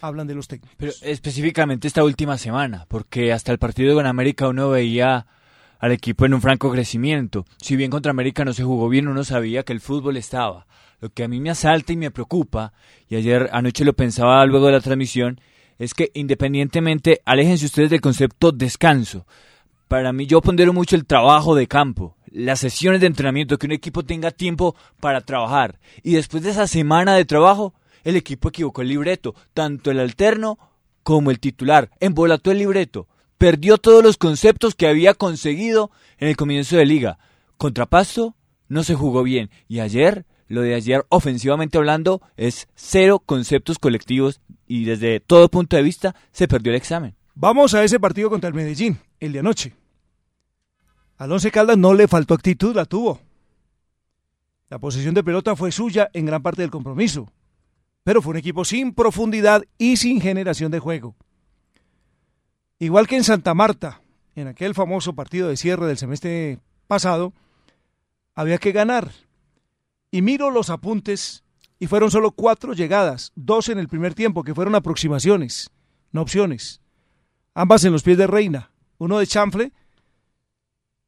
[0.00, 0.76] hablan de los técnicos.
[0.78, 5.26] Pero específicamente esta última semana, porque hasta el partido con América uno veía
[5.80, 7.46] al equipo en un franco crecimiento.
[7.60, 10.66] Si bien contra América no se jugó bien, uno sabía que el fútbol estaba.
[11.00, 12.74] Lo que a mí me asalta y me preocupa,
[13.08, 15.40] y ayer anoche lo pensaba luego de la transmisión,
[15.78, 19.26] es que independientemente, aléjense ustedes del concepto descanso.
[19.88, 23.72] Para mí yo pondero mucho el trabajo de campo, las sesiones de entrenamiento, que un
[23.72, 25.80] equipo tenga tiempo para trabajar.
[26.02, 27.72] Y después de esa semana de trabajo,
[28.04, 30.58] el equipo equivocó el libreto, tanto el alterno
[31.02, 33.08] como el titular, embolató el libreto,
[33.40, 37.18] perdió todos los conceptos que había conseguido en el comienzo de liga.
[37.56, 38.36] Contra Pasto
[38.68, 44.42] no se jugó bien y ayer, lo de ayer ofensivamente hablando, es cero conceptos colectivos
[44.66, 47.16] y desde todo punto de vista se perdió el examen.
[47.34, 49.72] Vamos a ese partido contra el Medellín, el de anoche.
[51.16, 53.22] Al Once Caldas no le faltó actitud, la tuvo.
[54.68, 57.32] La posesión de pelota fue suya en gran parte del compromiso,
[58.04, 61.16] pero fue un equipo sin profundidad y sin generación de juego.
[62.80, 64.00] Igual que en Santa Marta,
[64.34, 67.34] en aquel famoso partido de cierre del semestre pasado,
[68.34, 69.12] había que ganar.
[70.10, 71.44] Y miro los apuntes
[71.78, 75.70] y fueron solo cuatro llegadas, dos en el primer tiempo, que fueron aproximaciones,
[76.10, 76.80] no opciones.
[77.52, 79.72] Ambas en los pies de Reina, uno de Chanfle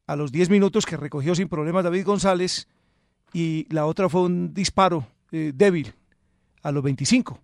[0.05, 2.67] a los 10 minutos que recogió sin problemas David González
[3.33, 5.95] y la otra fue un disparo eh, débil
[6.61, 7.39] a los 25.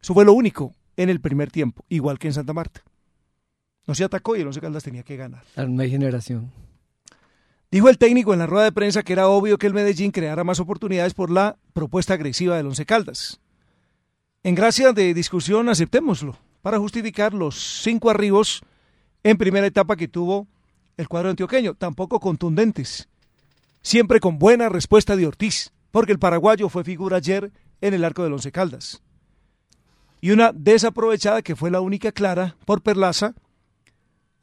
[0.00, 2.84] Eso fue lo único en el primer tiempo, igual que en Santa Marta.
[3.86, 5.44] No se atacó y el Once Caldas tenía que ganar.
[5.56, 6.50] No hay generación.
[7.70, 10.44] Dijo el técnico en la rueda de prensa que era obvio que el Medellín creara
[10.44, 13.40] más oportunidades por la propuesta agresiva del Once Caldas.
[14.42, 16.36] En gracia de discusión, aceptémoslo.
[16.62, 18.62] para justificar los cinco arribos
[19.22, 20.46] en primera etapa que tuvo
[20.96, 23.08] el cuadro antioqueño, tampoco contundentes,
[23.82, 28.22] siempre con buena respuesta de Ortiz, porque el paraguayo fue figura ayer en el arco
[28.22, 29.02] del Once Caldas.
[30.22, 33.34] Y una desaprovechada que fue la única clara por Perlaza,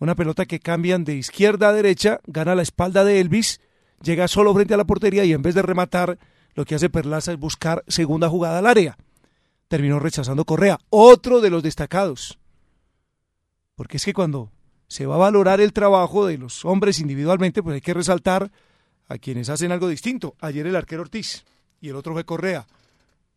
[0.02, 3.62] una pelota que cambian de izquierda a derecha, gana la espalda de Elvis,
[4.02, 6.18] llega solo frente a la portería y en vez de rematar,
[6.56, 8.98] lo que hace Perlaza es buscar segunda jugada al área.
[9.68, 12.40] Terminó rechazando Correa, otro de los destacados.
[13.76, 14.52] Porque es que cuando
[14.88, 18.52] se va a valorar el trabajo de los hombres individualmente, pues hay que resaltar
[19.08, 20.36] a quienes hacen algo distinto.
[20.42, 21.46] Ayer el arquero Ortiz
[21.80, 22.66] y el otro fue Correa.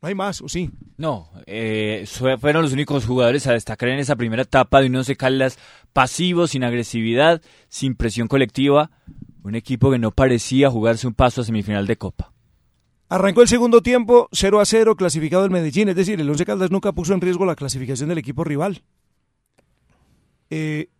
[0.04, 0.70] No hay más, ¿o sí?
[0.98, 2.04] No, eh,
[2.38, 5.58] fueron los únicos jugadores a destacar en esa primera etapa de unos Caldas
[5.94, 7.40] pasivos, sin agresividad,
[7.70, 8.90] sin presión colectiva.
[9.44, 12.34] Un equipo que no parecía jugarse un paso a semifinal de Copa.
[13.08, 16.70] Arrancó el segundo tiempo 0 a 0 clasificado el Medellín, es decir, el Once Caldas
[16.70, 18.82] nunca puso en riesgo la clasificación del equipo rival.
[20.50, 20.90] Eh,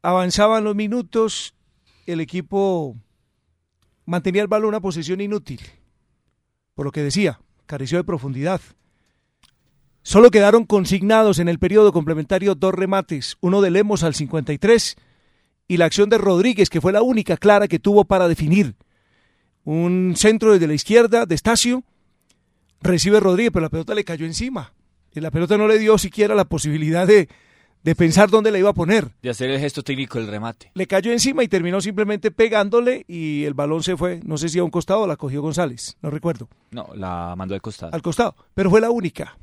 [0.00, 1.54] avanzaban los minutos,
[2.06, 2.96] el equipo
[4.06, 5.60] mantenía el balón una posición inútil,
[6.74, 8.60] por lo que decía, careció de profundidad.
[10.02, 14.96] Solo quedaron consignados en el periodo complementario dos remates, uno de Lemos al 53
[15.68, 18.74] y la acción de Rodríguez, que fue la única clara que tuvo para definir.
[19.64, 21.84] Un centro desde la izquierda de Estacio,
[22.80, 24.72] recibe Rodríguez, pero la pelota le cayó encima.
[25.14, 27.28] Y la pelota no le dio siquiera la posibilidad de,
[27.82, 29.12] de pensar dónde la iba a poner.
[29.22, 30.70] De hacer el gesto técnico del remate.
[30.74, 34.58] Le cayó encima y terminó simplemente pegándole y el balón se fue, no sé si
[34.58, 36.48] a un costado o la cogió González, no recuerdo.
[36.70, 37.94] No, la mandó al costado.
[37.94, 39.38] Al costado, pero fue la única.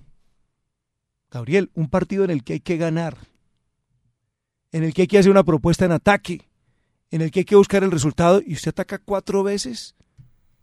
[1.31, 3.17] Gabriel, un partido en el que hay que ganar,
[4.71, 6.47] en el que hay que hacer una propuesta en ataque,
[7.11, 9.95] en el que hay que buscar el resultado y usted ataca cuatro veces.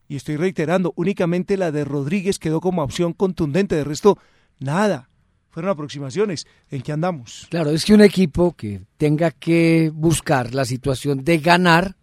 [0.09, 4.19] Y estoy reiterando, únicamente la de Rodríguez quedó como opción contundente, de resto,
[4.59, 5.09] nada
[5.53, 6.47] fueron aproximaciones.
[6.71, 7.47] ¿En qué andamos?
[7.51, 11.97] Claro, es que un equipo que tenga que buscar la situación de ganar,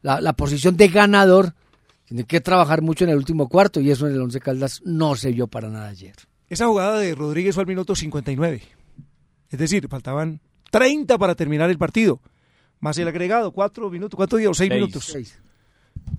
[0.00, 1.54] la, posición de ganador,
[2.06, 5.14] tiene que trabajar mucho en el último cuarto y eso en el Once Caldas no
[5.16, 6.14] se vio para nada ayer.
[6.48, 8.62] Esa jugada de Rodríguez fue al minuto 59.
[9.50, 10.40] Es decir, faltaban
[10.70, 12.20] 30 para terminar el partido.
[12.80, 14.52] Más el agregado, 4 minutos, ¿cuánto dio?
[14.52, 15.16] 6 minutos.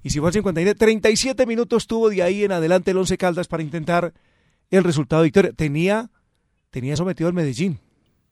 [0.04, 3.48] Y si fue al 59, 37 minutos tuvo de ahí en adelante el Once Caldas
[3.48, 4.14] para intentar
[4.70, 5.52] el resultado de victoria.
[5.54, 6.10] Tenía
[6.76, 7.80] tenía sometido al Medellín,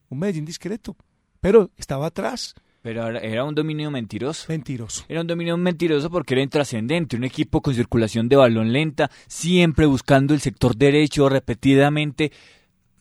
[0.10, 0.98] un Medellín discreto,
[1.40, 2.54] pero estaba atrás.
[2.82, 4.48] Pero era un dominio mentiroso.
[4.50, 5.06] Mentiroso.
[5.08, 9.86] Era un dominio mentiroso porque era intrascendente, un equipo con circulación de balón lenta, siempre
[9.86, 12.34] buscando el sector derecho repetidamente.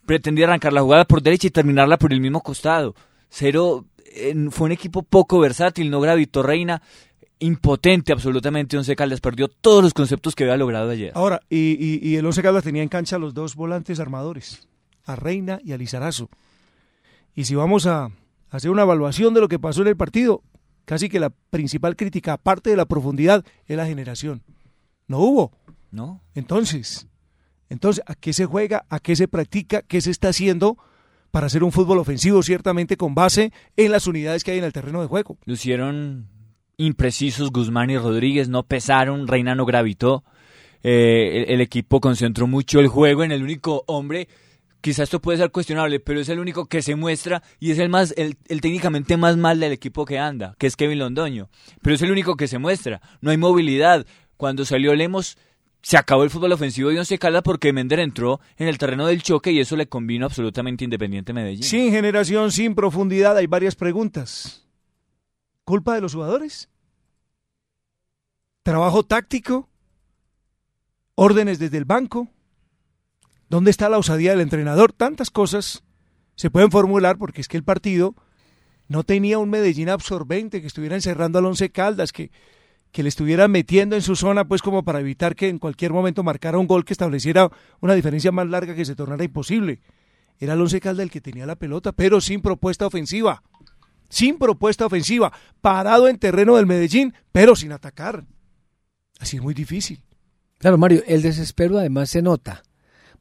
[0.07, 2.95] Pretendía arrancar la jugada por derecha y terminarla por el mismo costado.
[3.29, 3.87] Cero,
[4.51, 6.81] fue un equipo poco versátil, no gravitó Reina,
[7.41, 8.77] impotente absolutamente.
[8.77, 11.11] Once Caldas perdió todos los conceptos que había logrado ayer.
[11.17, 14.69] Ahora, y, y el Once Caldas tenía en cancha los dos volantes armadores
[15.05, 16.29] a Reina y a Lizarazo.
[17.35, 18.11] Y si vamos a
[18.51, 20.43] hacer una evaluación de lo que pasó en el partido,
[20.85, 24.43] casi que la principal crítica, aparte de la profundidad, es la generación.
[25.09, 25.53] No hubo.
[25.91, 26.23] No.
[26.35, 27.07] Entonces,
[27.69, 28.85] entonces, ¿a qué se juega?
[28.89, 29.83] ¿A qué se practica?
[29.83, 30.79] ¿Qué se está haciendo?
[31.33, 34.73] para hacer un fútbol ofensivo, ciertamente con base en las unidades que hay en el
[34.73, 35.39] terreno de juego.
[35.47, 36.29] Lucieron
[36.77, 40.25] imprecisos Guzmán y Rodríguez, no pesaron, Reina no gravitó,
[40.83, 44.29] eh, el, equipo concentró mucho el juego en el único hombre
[44.83, 47.89] quizás esto puede ser cuestionable, pero es el único que se muestra y es el
[47.89, 51.49] más, el, técnicamente más mal del equipo que anda, que es Kevin Londoño.
[51.81, 53.01] Pero es el único que se muestra.
[53.23, 54.05] No hay movilidad.
[54.37, 55.39] Cuando salió Lemos,
[55.83, 59.07] se acabó el fútbol ofensivo y no se cala porque Mender entró en el terreno
[59.07, 61.63] del choque y eso le convino absolutamente Independiente Medellín.
[61.63, 64.67] Sin generación, sin profundidad, hay varias preguntas.
[65.65, 66.69] ¿Culpa de los jugadores?
[68.65, 69.69] ¿Trabajo táctico?
[71.15, 72.29] ¿Órdenes desde el banco?
[73.53, 74.95] ¿Dónde está la osadía del entrenador?
[74.95, 75.85] Tantas cosas
[76.37, 78.15] se pueden formular porque es que el partido
[78.89, 82.31] no tenía un Medellín absorbente que estuviera encerrando al Once Caldas, que,
[82.93, 86.23] que le estuviera metiendo en su zona, pues como para evitar que en cualquier momento
[86.23, 87.51] marcara un gol que estableciera
[87.83, 89.83] una diferencia más larga que se tornara imposible.
[90.39, 93.43] Era el Once Caldas el que tenía la pelota, pero sin propuesta ofensiva.
[94.09, 98.25] Sin propuesta ofensiva, parado en terreno del Medellín, pero sin atacar.
[99.21, 100.03] Así es muy difícil.
[100.57, 102.63] Claro, Mario, el desespero además se nota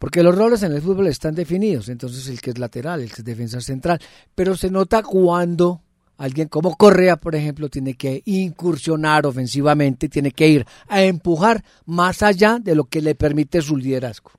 [0.02, 3.22] porque los roles en el fútbol están definidos, entonces el que es lateral, el que
[3.22, 4.00] es defensa central,
[4.34, 5.84] pero se nota cuando
[6.18, 12.24] alguien como Correa, por ejemplo, tiene que incursionar ofensivamente, tiene que ir a empujar más
[12.24, 14.32] allá de lo que le permite su liderazgo.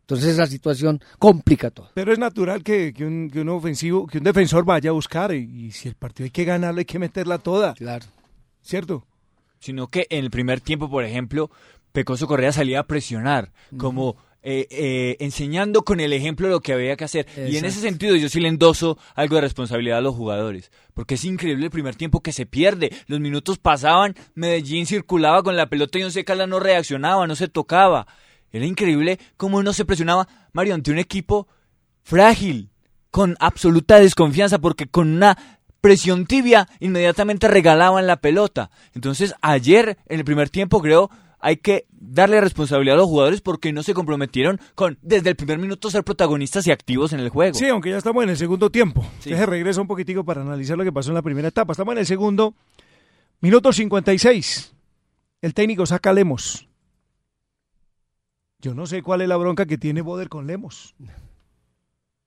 [0.00, 1.90] Entonces esa situación complica todo.
[1.94, 5.86] Pero es natural que, un, ofensivo, que un defensor vaya a buscar y, y, si
[5.86, 7.74] el partido hay que ganarlo hay que meterla toda.
[7.74, 8.04] Claro.
[8.62, 9.06] ¿Cierto?
[9.60, 11.52] Sino que en el primer tiempo, por ejemplo,
[11.92, 16.96] Pecoso Correa salía a presionar, como eh, eh, enseñando con el ejemplo lo que había
[16.96, 17.26] que hacer.
[17.48, 20.70] Y en ese sentido yo sí le endoso algo de responsabilidad a los jugadores.
[20.92, 22.92] Porque es increíble el primer tiempo que se pierde.
[23.06, 27.48] Los minutos pasaban, Medellín circulaba con la pelota y Once Caldas no reaccionaba, no se
[27.48, 28.06] tocaba.
[28.52, 31.48] Era increíble cómo no se presionaba Mario ante un equipo
[32.02, 32.68] frágil,
[33.10, 35.38] con absoluta desconfianza, porque con una
[35.80, 38.70] presión tibia inmediatamente regalaban la pelota.
[38.94, 41.10] Entonces ayer, en el primer tiempo, creo,
[41.44, 45.58] hay que darle responsabilidad a los jugadores porque no se comprometieron con desde el primer
[45.58, 47.52] minuto ser protagonistas y activos en el juego.
[47.52, 49.06] Sí, aunque ya estamos en el segundo tiempo.
[49.22, 51.72] Deje regreso un poquitico para analizar lo que pasó en la primera etapa.
[51.72, 52.54] Estamos en el segundo.
[53.42, 54.74] Minuto 56.
[55.42, 56.66] El técnico saca a Lemos.
[58.60, 60.94] Yo no sé cuál es la bronca que tiene Boder con Lemos.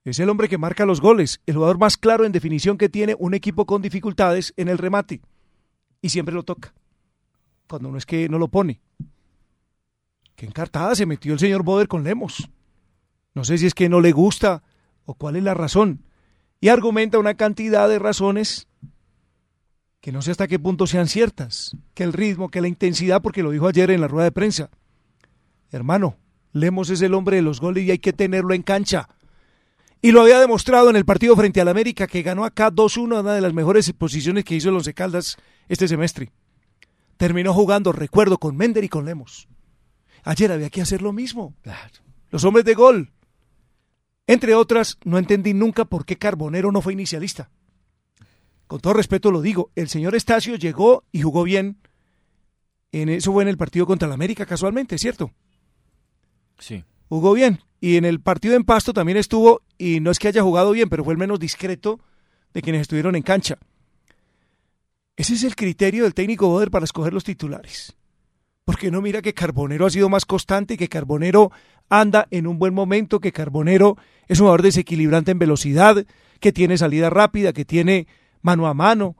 [0.04, 3.16] Es el hombre que marca los goles, el jugador más claro en definición que tiene
[3.18, 5.20] un equipo con dificultades en el remate.
[6.00, 6.72] Y siempre lo toca.
[7.68, 8.80] Cuando no es que no lo pone.
[10.34, 12.48] Qué encartada se metió el señor Boder con Lemos.
[13.34, 14.62] No sé si es que no le gusta
[15.04, 16.04] o cuál es la razón.
[16.60, 18.66] Y argumenta una cantidad de razones
[20.00, 21.76] que no sé hasta qué punto sean ciertas.
[21.94, 24.70] Que el ritmo, que la intensidad, porque lo dijo ayer en la rueda de prensa.
[25.70, 26.16] Hermano,
[26.52, 29.08] Lemos es el hombre de los goles y hay que tenerlo en cancha.
[30.00, 33.34] Y lo había demostrado en el partido frente al América, que ganó acá 2-1, una
[33.34, 35.36] de las mejores posiciones que hizo el Once Caldas
[35.68, 36.30] este semestre.
[37.18, 39.48] Terminó jugando, recuerdo, con Mender y con Lemos.
[40.22, 41.54] Ayer había que hacer lo mismo.
[42.30, 43.12] Los hombres de gol.
[44.26, 47.50] Entre otras, no entendí nunca por qué Carbonero no fue inicialista.
[48.68, 51.78] Con todo respeto lo digo, el señor Estacio llegó y jugó bien.
[52.92, 55.32] En eso fue en el partido contra el América, casualmente, ¿cierto?
[56.58, 56.84] Sí.
[57.08, 57.60] Jugó bien.
[57.80, 60.88] Y en el partido en Pasto también estuvo, y no es que haya jugado bien,
[60.88, 61.98] pero fue el menos discreto
[62.52, 63.58] de quienes estuvieron en cancha.
[65.18, 67.96] Ese es el criterio del técnico Boder para escoger los titulares.
[68.64, 71.50] Porque no mira que Carbonero ha sido más constante, que Carbonero
[71.88, 73.96] anda en un buen momento, que Carbonero
[74.28, 76.06] es un jugador desequilibrante en velocidad,
[76.38, 78.06] que tiene salida rápida, que tiene
[78.42, 79.16] mano a mano,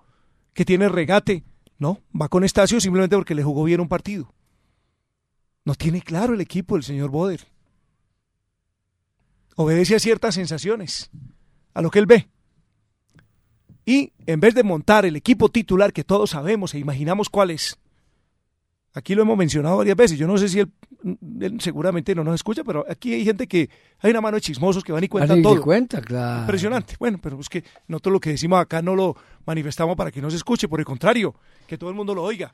[0.54, 1.42] que tiene regate.
[1.80, 4.32] No, va con Estacio simplemente porque le jugó bien un partido.
[5.64, 7.44] No tiene claro el equipo el señor Boder.
[9.56, 11.10] Obedece a ciertas sensaciones,
[11.74, 12.28] a lo que él ve.
[13.88, 17.78] Y en vez de montar el equipo titular que todos sabemos e imaginamos cuál es,
[18.92, 20.70] aquí lo hemos mencionado varias veces, yo no sé si él,
[21.40, 23.70] él seguramente no nos escucha, pero aquí hay gente que,
[24.00, 25.62] hay una mano de chismosos que van y cuentan todo.
[25.62, 26.40] cuenta, claro.
[26.40, 26.96] Impresionante.
[26.98, 30.20] Bueno, pero es que no todo lo que decimos acá no lo manifestamos para que
[30.20, 31.34] no se escuche, por el contrario,
[31.66, 32.52] que todo el mundo lo oiga.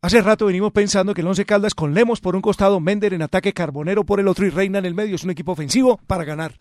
[0.00, 3.20] Hace rato venimos pensando que el Once Caldas con Lemos por un costado, Mender en
[3.20, 6.24] ataque, Carbonero por el otro y Reina en el medio es un equipo ofensivo para
[6.24, 6.58] ganar.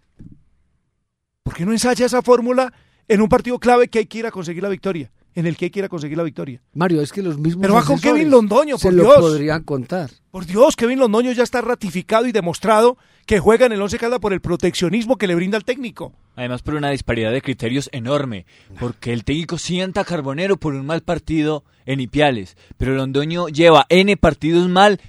[1.44, 2.74] ¿Por qué no ensaya esa fórmula
[3.12, 5.12] en un partido clave que hay que ir a conseguir la victoria?
[5.34, 6.62] En el que hay que ir a conseguir la victoria.
[6.74, 7.62] Mario, es que los mismos.
[7.62, 9.16] Pero va con Kevin Londoño, se por lo Dios.
[9.20, 10.10] podrían contar.
[10.30, 14.20] Por Dios, Kevin Londoño ya está ratificado y demostrado que juega en el Once Caldas
[14.20, 16.14] por el proteccionismo que le brinda al técnico.
[16.36, 18.46] Además por una disparidad de criterios enorme,
[18.80, 23.86] porque el técnico sienta a Carbonero por un mal partido en Ipiales, pero Londoño lleva
[23.90, 25.00] N partidos mal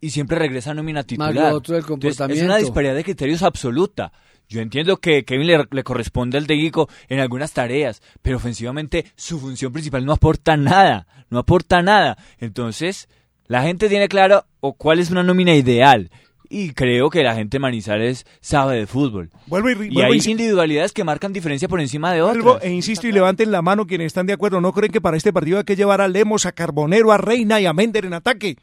[0.00, 1.34] y siempre regresa a nómina titular.
[1.34, 4.12] Mario, otro del Entonces, es una disparidad de criterios absoluta.
[4.48, 9.40] Yo entiendo que Kevin le, le corresponde al técnico en algunas tareas, pero ofensivamente su
[9.40, 12.16] función principal no aporta nada, no aporta nada.
[12.38, 13.08] Entonces,
[13.48, 16.10] la gente tiene claro o cuál es una nómina ideal.
[16.48, 19.30] Y creo que la gente de Manizales sabe de fútbol.
[19.48, 22.42] Vuelvo y, Y vuelvo hay y- individualidades que marcan diferencia por encima de otras.
[22.44, 24.60] Vuelvo e insisto y levanten la mano quienes están de acuerdo.
[24.60, 27.60] ¿No creen que para este partido hay que llevar a Lemos, a Carbonero, a Reina
[27.60, 28.58] y a Mender en ataque?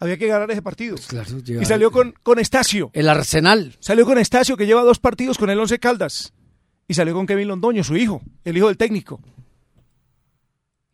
[0.00, 0.96] Había que ganar ese partido.
[1.60, 2.90] y salió con, con Estacio.
[2.92, 3.76] El Arsenal.
[3.80, 6.32] Salió con Estacio, que lleva dos partidos con el Once Caldas.
[6.86, 9.20] Y salió con Kevin Londoño, su hijo, el hijo del técnico.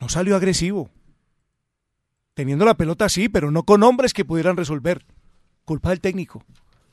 [0.01, 0.90] No salió agresivo.
[2.35, 5.05] Teniendo la pelota sí, pero no con hombres que pudieran resolver.
[5.64, 6.43] Culpa del técnico.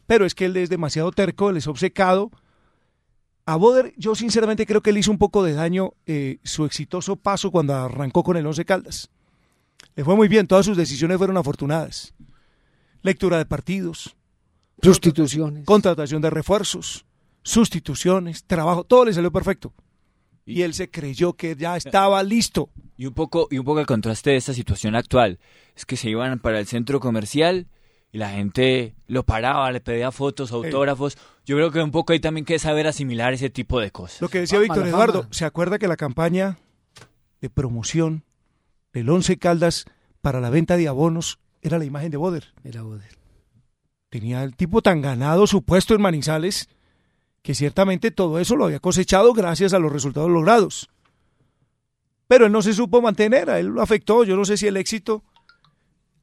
[0.05, 2.29] Pero es que él es demasiado terco, él es obcecado.
[3.45, 7.15] A Boder, yo sinceramente creo que le hizo un poco de daño eh, su exitoso
[7.15, 9.09] paso cuando arrancó con el Once Caldas.
[9.95, 12.13] Le fue muy bien, todas sus decisiones fueron afortunadas.
[13.01, 14.15] Lectura de partidos,
[14.81, 15.65] Sustituciones.
[15.65, 17.05] contratación de refuerzos,
[17.43, 19.73] sustituciones, trabajo, todo le salió perfecto.
[20.45, 22.69] Y él se creyó que ya estaba listo.
[22.97, 25.39] Y un poco, y un poco el contraste de esta situación actual
[25.75, 27.67] es que se iban para el centro comercial
[28.11, 31.17] y la gente lo paraba, le pedía fotos, autógrafos.
[31.45, 34.21] Yo creo que un poco hay también que saber asimilar ese tipo de cosas.
[34.21, 36.57] Lo que decía Víctor Eduardo, ¿se acuerda que la campaña
[37.39, 38.23] de promoción
[38.93, 39.85] del Once Caldas
[40.21, 42.53] para la venta de abonos era la imagen de Boder?
[42.63, 43.17] Era Boder.
[44.09, 46.69] Tenía el tipo tan ganado su puesto en Manizales
[47.41, 50.89] que ciertamente todo eso lo había cosechado gracias a los resultados logrados.
[52.27, 54.77] Pero él no se supo mantener, a él lo afectó, yo no sé si el
[54.77, 55.23] éxito.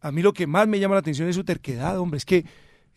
[0.01, 2.45] A mí lo que más me llama la atención es su terquedad, hombre, es que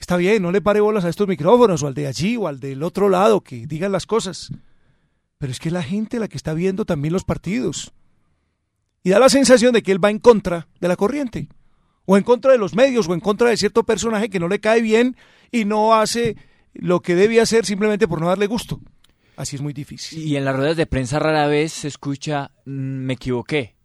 [0.02, 2.60] Está bien, no le pare bolas a estos micrófonos o al de allí o al
[2.60, 4.52] del otro lado que digan las cosas.
[5.38, 7.93] Pero es que es la gente la que está viendo también los partidos.
[9.04, 11.47] Y da la sensación de que él va en contra de la corriente,
[12.06, 14.60] o en contra de los medios, o en contra de cierto personaje que no le
[14.60, 15.16] cae bien
[15.52, 16.36] y no hace
[16.74, 18.80] lo que debe hacer simplemente por no darle gusto.
[19.36, 20.20] Así es muy difícil.
[20.22, 23.76] Y en las ruedas de prensa rara vez se escucha, "Mm, me equivoqué.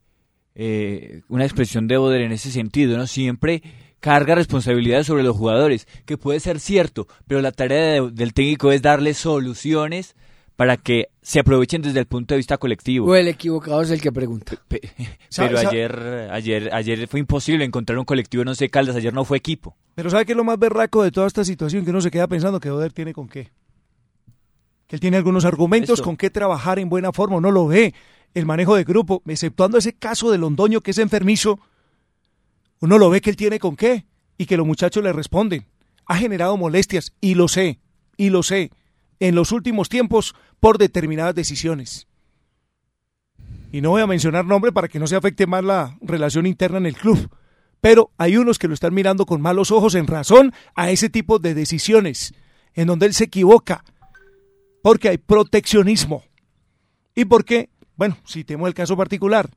[0.55, 3.07] Eh, una expresión de Boder en ese sentido, ¿no?
[3.07, 3.63] Siempre
[4.01, 8.71] carga responsabilidades sobre los jugadores, que puede ser cierto, pero la tarea de- del técnico
[8.73, 10.15] es darle soluciones
[10.57, 13.07] para que se aprovechen desde el punto de vista colectivo.
[13.07, 14.59] O el equivocado es el que pregunta.
[15.37, 19.37] Pero ayer, ayer, ayer fue imposible encontrar un colectivo en Once Caldas, ayer no fue
[19.37, 19.77] equipo.
[19.95, 21.85] Pero ¿sabe qué es lo más berraco de toda esta situación?
[21.85, 23.53] Que uno se queda pensando que Oder tiene con qué.
[24.87, 26.05] Que él tiene algunos argumentos Esto.
[26.05, 27.95] con qué trabajar en buena forma, no lo ve.
[28.33, 31.59] El manejo de grupo, exceptuando ese caso de Londoño que es enfermizo,
[32.81, 34.07] uno lo ve que él tiene con qué
[34.39, 35.67] y que los muchachos le responden.
[36.07, 37.81] Ha generado molestias, y lo sé,
[38.17, 38.71] y lo sé,
[39.21, 42.07] en los últimos tiempos por determinadas decisiones.
[43.73, 46.79] Y no voy a mencionar nombre para que no se afecte más la relación interna
[46.79, 47.31] en el club.
[47.81, 51.39] Pero hay unos que lo están mirando con malos ojos en razón a ese tipo
[51.39, 52.35] de decisiones,
[52.75, 53.85] en donde él se equivoca,
[54.83, 56.25] porque hay proteccionismo.
[57.15, 59.51] Y porque, bueno, si temo el caso particular,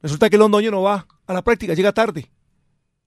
[0.00, 2.30] resulta que Londoño no va a la práctica, llega tarde,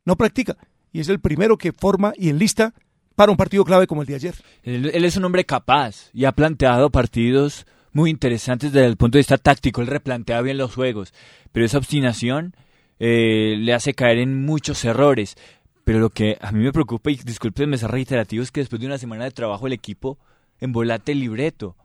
[0.06, 0.58] no practica,
[0.92, 2.74] y es el primero que forma y enlista
[3.20, 4.36] para un partido clave como el de ayer.
[4.64, 9.20] Él, es un hombre capaz y ha planteado partidos muy interesantes desde el punto de
[9.20, 9.82] vista táctico.
[9.82, 11.14] Él replantea bien los juegos,
[11.52, 12.56] pero esa obstinación
[12.98, 15.36] eh, le hace caer en muchos errores.
[15.84, 18.88] Pero lo que a mí me preocupa, y discúlpenme ser reiterativo, es que después de
[18.88, 20.18] una semana de trabajo el equipo
[20.62, 21.76] embolate el libreto.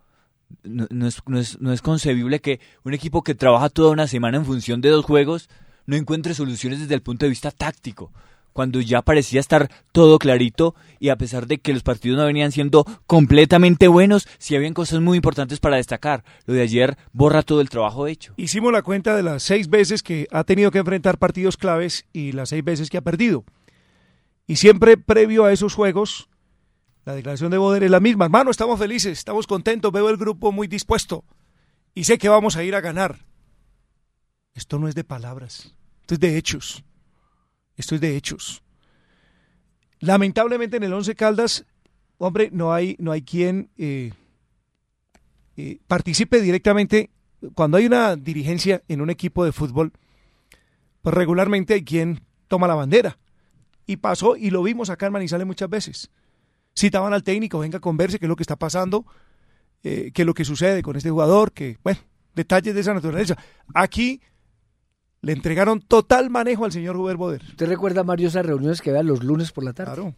[0.62, 5.04] No es concebible que un equipo que trabaja toda una semana en función de dos
[5.04, 5.50] juegos
[5.84, 8.12] no encuentre soluciones desde el punto de vista táctico
[8.54, 12.52] cuando ya parecía estar todo clarito y a pesar de que los partidos no venían
[12.52, 16.24] siendo completamente buenos, sí habían cosas muy importantes para destacar.
[16.46, 18.32] Lo de ayer borra todo el trabajo hecho.
[18.36, 22.30] Hicimos la cuenta de las seis veces que ha tenido que enfrentar partidos claves y
[22.32, 23.44] las seis veces que ha perdido.
[24.46, 26.28] Y siempre previo a esos juegos,
[27.04, 28.26] la declaración de Boder es la misma.
[28.26, 31.24] Hermano, estamos felices, estamos contentos, veo el grupo muy dispuesto
[31.92, 33.18] y sé que vamos a ir a ganar.
[34.54, 36.84] Esto no es de palabras, esto es de hechos.
[37.76, 38.62] Esto es de hechos.
[40.00, 41.64] Lamentablemente en el Once Caldas,
[42.18, 44.12] hombre, no hay, no hay quien eh,
[45.56, 47.10] eh, participe directamente.
[47.54, 49.92] Cuando hay una dirigencia en un equipo de fútbol,
[51.02, 53.18] pues regularmente hay quien toma la bandera.
[53.86, 56.10] Y pasó, y lo vimos acá en Manizales muchas veces.
[56.76, 59.04] Citaban al técnico, venga, converse, qué es lo que está pasando,
[59.82, 62.00] eh, qué es lo que sucede con este jugador, que, bueno,
[62.34, 63.36] detalles de esa naturaleza.
[63.74, 64.20] Aquí
[65.24, 67.42] le entregaron total manejo al señor Huber Boder.
[67.42, 69.94] ¿Usted recuerda, Mario, esas reuniones que vean los lunes por la tarde?
[69.94, 70.14] Claro,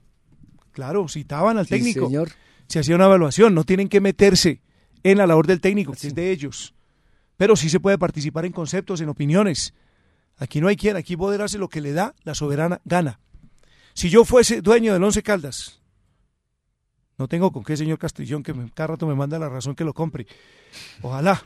[0.72, 2.07] claro, citaban al Sí, técnico.
[2.07, 2.30] señor.
[2.68, 4.61] Se hacía una evaluación, no tienen que meterse
[5.02, 6.74] en la labor del técnico, que es de ellos.
[7.36, 9.72] Pero sí se puede participar en conceptos, en opiniones.
[10.38, 13.20] Aquí no hay quien, aquí Boder hace lo que le da la soberana gana.
[13.94, 15.80] Si yo fuese dueño del Once Caldas,
[17.18, 19.84] no tengo con qué, señor Castrillón, que me, cada rato me manda la razón que
[19.84, 20.26] lo compre.
[21.00, 21.42] Ojalá.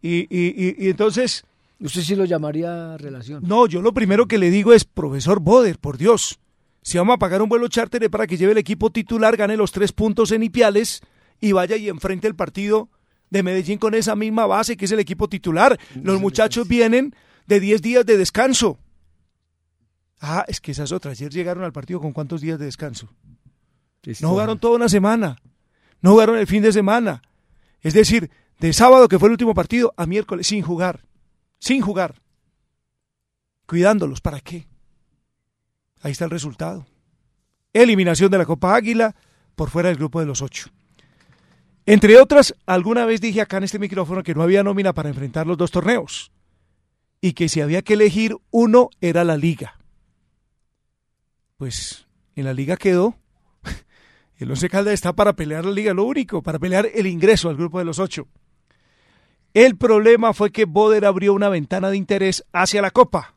[0.00, 1.44] Y, y, y, y entonces...
[1.84, 3.42] ¿Usted sí lo llamaría relación?
[3.46, 6.40] No, yo lo primero que le digo es, profesor Boder, por Dios,
[6.80, 9.70] si vamos a pagar un vuelo charter para que lleve el equipo titular, gane los
[9.70, 11.02] tres puntos en Ipiales
[11.42, 12.88] y vaya y enfrente el partido
[13.28, 15.78] de Medellín con esa misma base que es el equipo titular.
[16.02, 17.14] Los muchachos vienen
[17.46, 18.78] de 10 días de descanso.
[20.22, 21.12] Ah, es que esas otras.
[21.20, 23.12] Ayer llegaron al partido con cuántos días de descanso.
[24.22, 25.36] No jugaron toda una semana.
[26.00, 27.20] No jugaron el fin de semana.
[27.82, 31.04] Es decir, de sábado, que fue el último partido, a miércoles, sin jugar.
[31.58, 32.20] Sin jugar.
[33.66, 34.20] Cuidándolos.
[34.20, 34.66] ¿Para qué?
[36.02, 36.86] Ahí está el resultado.
[37.72, 39.14] Eliminación de la Copa Águila
[39.54, 40.70] por fuera del grupo de los ocho.
[41.86, 45.46] Entre otras, alguna vez dije acá en este micrófono que no había nómina para enfrentar
[45.46, 46.32] los dos torneos
[47.20, 49.78] y que si había que elegir uno era la liga.
[51.56, 53.16] Pues en la liga quedó.
[54.36, 57.56] El Once Caldas está para pelear la liga, lo único, para pelear el ingreso al
[57.56, 58.28] grupo de los ocho.
[59.54, 63.36] El problema fue que Boder abrió una ventana de interés hacia la Copa.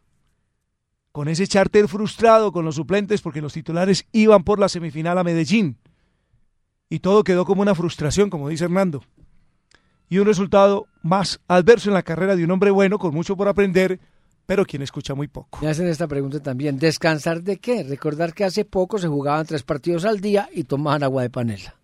[1.11, 5.23] Con ese charter frustrado con los suplentes porque los titulares iban por la semifinal a
[5.23, 5.77] Medellín.
[6.89, 9.03] Y todo quedó como una frustración, como dice Hernando.
[10.09, 13.47] Y un resultado más adverso en la carrera de un hombre bueno, con mucho por
[13.47, 13.99] aprender,
[14.47, 15.59] pero quien escucha muy poco.
[15.61, 16.79] Me hacen esta pregunta también.
[16.79, 17.83] ¿Descansar de qué?
[17.83, 21.75] Recordar que hace poco se jugaban tres partidos al día y tomaban agua de panela.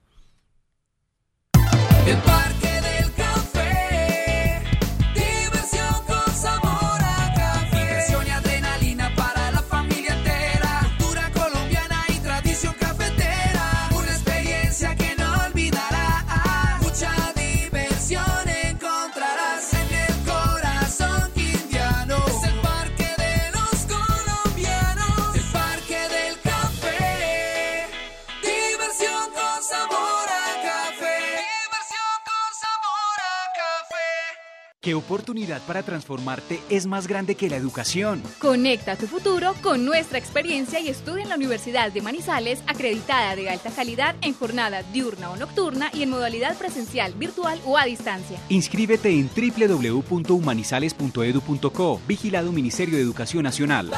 [34.93, 38.21] ¿Qué oportunidad para transformarte es más grande que la educación?
[38.37, 43.49] Conecta tu futuro con nuestra experiencia y estudia en la Universidad de Manizales, acreditada de
[43.49, 48.37] alta calidad en jornada diurna o nocturna y en modalidad presencial, virtual o a distancia.
[48.49, 53.89] Inscríbete en www.humanizales.edu.co, vigilado Ministerio de Educación Nacional.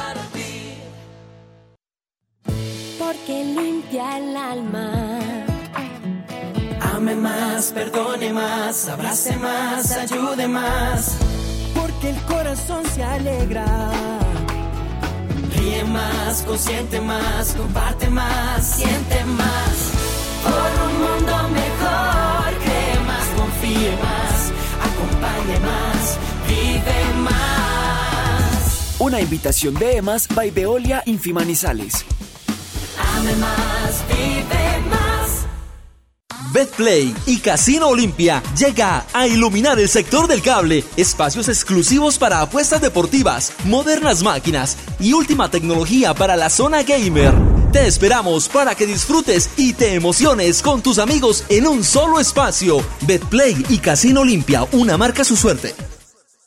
[2.98, 5.05] Porque limpia el alma.
[6.96, 11.18] Ame más, perdone más, abrace más, ayude más.
[11.74, 13.66] Porque el corazón se alegra.
[15.54, 19.76] Ríe más, consiente más, comparte más, siente más.
[20.42, 24.52] Por un mundo mejor, cree más, confíe más,
[24.88, 26.18] acompañe más,
[26.48, 28.96] vive más.
[28.98, 32.06] Una invitación de EMAS by Veolia Infimanizales.
[33.18, 35.05] Ame más, vive más.
[36.52, 40.84] Betplay y Casino Olimpia llega a iluminar el sector del cable.
[40.96, 47.32] Espacios exclusivos para apuestas deportivas, modernas máquinas y última tecnología para la zona gamer.
[47.72, 52.78] Te esperamos para que disfrutes y te emociones con tus amigos en un solo espacio.
[53.02, 55.95] Betplay y Casino Olimpia, una marca su suerte.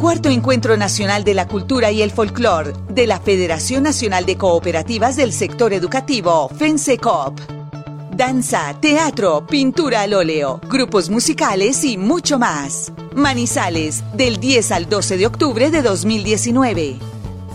[0.00, 5.14] Cuarto Encuentro Nacional de la Cultura y el Folclor de la Federación Nacional de Cooperativas
[5.14, 7.38] del Sector Educativo, FENSECOP.
[8.16, 12.90] Danza, teatro, pintura al óleo, grupos musicales y mucho más.
[13.14, 16.96] Manizales, del 10 al 12 de octubre de 2019.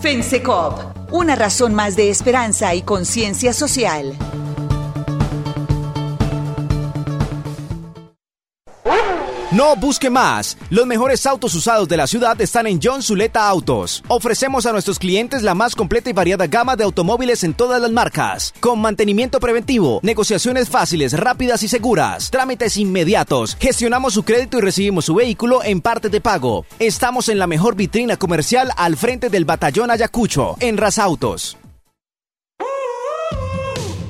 [0.00, 4.16] FENSECOP, una razón más de esperanza y conciencia social.
[9.56, 10.58] No busque más.
[10.68, 14.04] Los mejores autos usados de la ciudad están en John Zuleta Autos.
[14.06, 17.90] Ofrecemos a nuestros clientes la más completa y variada gama de automóviles en todas las
[17.90, 23.56] marcas, con mantenimiento preventivo, negociaciones fáciles, rápidas y seguras, trámites inmediatos.
[23.58, 26.66] Gestionamos su crédito y recibimos su vehículo en parte de pago.
[26.78, 31.56] Estamos en la mejor vitrina comercial al frente del batallón Ayacucho, en Autos.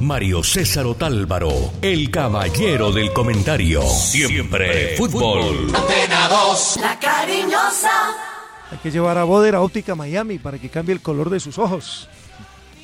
[0.00, 3.82] Mario César Otálvaro, el caballero del comentario.
[3.82, 5.74] Siempre fútbol.
[5.74, 7.90] Antena 2, la cariñosa.
[8.70, 11.58] Hay que llevar a Boder a Óptica Miami para que cambie el color de sus
[11.58, 12.08] ojos.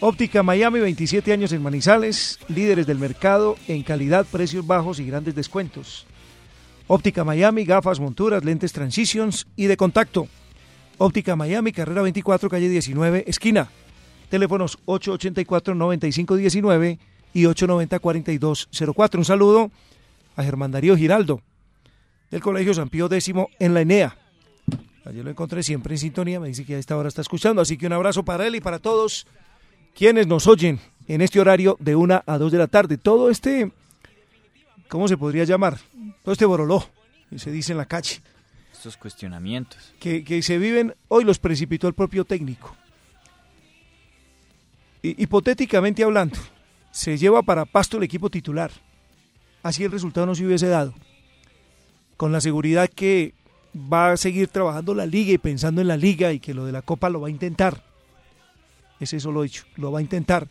[0.00, 5.34] Óptica Miami, 27 años en Manizales, líderes del mercado en calidad, precios bajos y grandes
[5.34, 6.06] descuentos.
[6.86, 10.28] Óptica Miami, gafas, monturas, lentes Transitions y de contacto.
[10.96, 13.68] Óptica Miami, carrera 24, calle 19, esquina.
[14.32, 16.98] Teléfonos 884-9519
[17.34, 19.18] y 890-4204.
[19.18, 19.70] Un saludo
[20.36, 21.42] a Germán Darío Giraldo,
[22.30, 24.16] del Colegio San Pío X en la Enea.
[25.04, 27.76] Ayer lo encontré siempre en sintonía, me dice que a esta hora está escuchando, así
[27.76, 29.26] que un abrazo para él y para todos
[29.94, 32.96] quienes nos oyen en este horario de 1 a 2 de la tarde.
[32.96, 33.70] Todo este,
[34.88, 35.78] ¿cómo se podría llamar?
[36.22, 36.88] Todo este boroló,
[37.28, 38.22] que se dice en la calle.
[38.72, 39.92] Estos cuestionamientos.
[40.00, 42.74] Que, que se viven, hoy los precipitó el propio técnico.
[45.02, 46.38] Hipotéticamente hablando,
[46.92, 48.70] se lleva para Pasto el equipo titular.
[49.62, 50.94] Así el resultado no se hubiese dado.
[52.16, 53.34] Con la seguridad que
[53.74, 56.72] va a seguir trabajando la liga y pensando en la liga y que lo de
[56.72, 57.82] la Copa lo va a intentar.
[59.00, 60.48] Es eso lo dicho, lo va a intentar.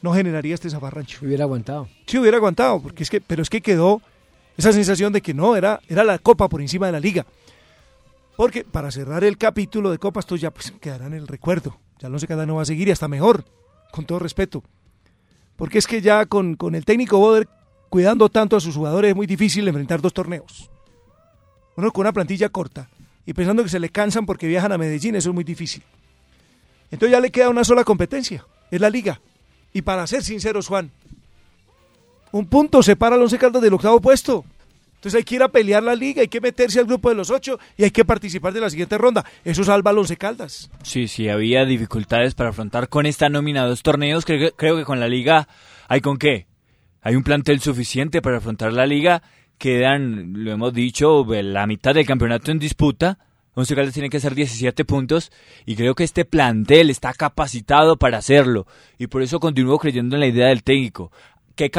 [0.00, 1.18] No generaría este zafarrancho.
[1.22, 1.88] Hubiera aguantado.
[2.06, 4.00] Sí, hubiera aguantado, porque es que, pero es que quedó
[4.56, 7.26] esa sensación de que no, era, era la Copa por encima de la liga.
[8.36, 11.78] Porque para cerrar el capítulo de Copa, esto ya pues, quedará en el recuerdo.
[11.98, 13.44] Ya no sé cada no va a seguir y hasta mejor,
[13.94, 14.64] con todo respeto.
[15.56, 17.48] Porque es que ya con, con el técnico Boder
[17.88, 20.68] cuidando tanto a sus jugadores es muy difícil enfrentar dos torneos.
[21.76, 22.88] Uno con una plantilla corta
[23.24, 25.84] y pensando que se le cansan porque viajan a Medellín, eso es muy difícil.
[26.90, 29.20] Entonces ya le queda una sola competencia, es la liga.
[29.72, 30.90] Y para ser sinceros, Juan,
[32.32, 34.44] un punto separa al Once Caldas del octavo puesto.
[35.04, 37.28] Entonces hay que ir a pelear la liga, hay que meterse al grupo de los
[37.28, 39.22] ocho y hay que participar de la siguiente ronda.
[39.44, 40.70] Eso salva al Once Caldas.
[40.82, 44.24] Sí, sí, había dificultades para afrontar con esta nómina dos torneos.
[44.24, 45.46] Creo, creo que con la liga
[45.88, 46.46] hay con qué.
[47.02, 49.22] Hay un plantel suficiente para afrontar la liga
[49.58, 53.18] quedan, lo hemos dicho, la mitad del campeonato en disputa.
[53.54, 55.30] Once Caldas tiene que hacer 17 puntos
[55.64, 58.66] y creo que este plantel está capacitado para hacerlo
[58.98, 61.12] y por eso continúo creyendo en la idea del técnico.
[61.54, 61.70] Que,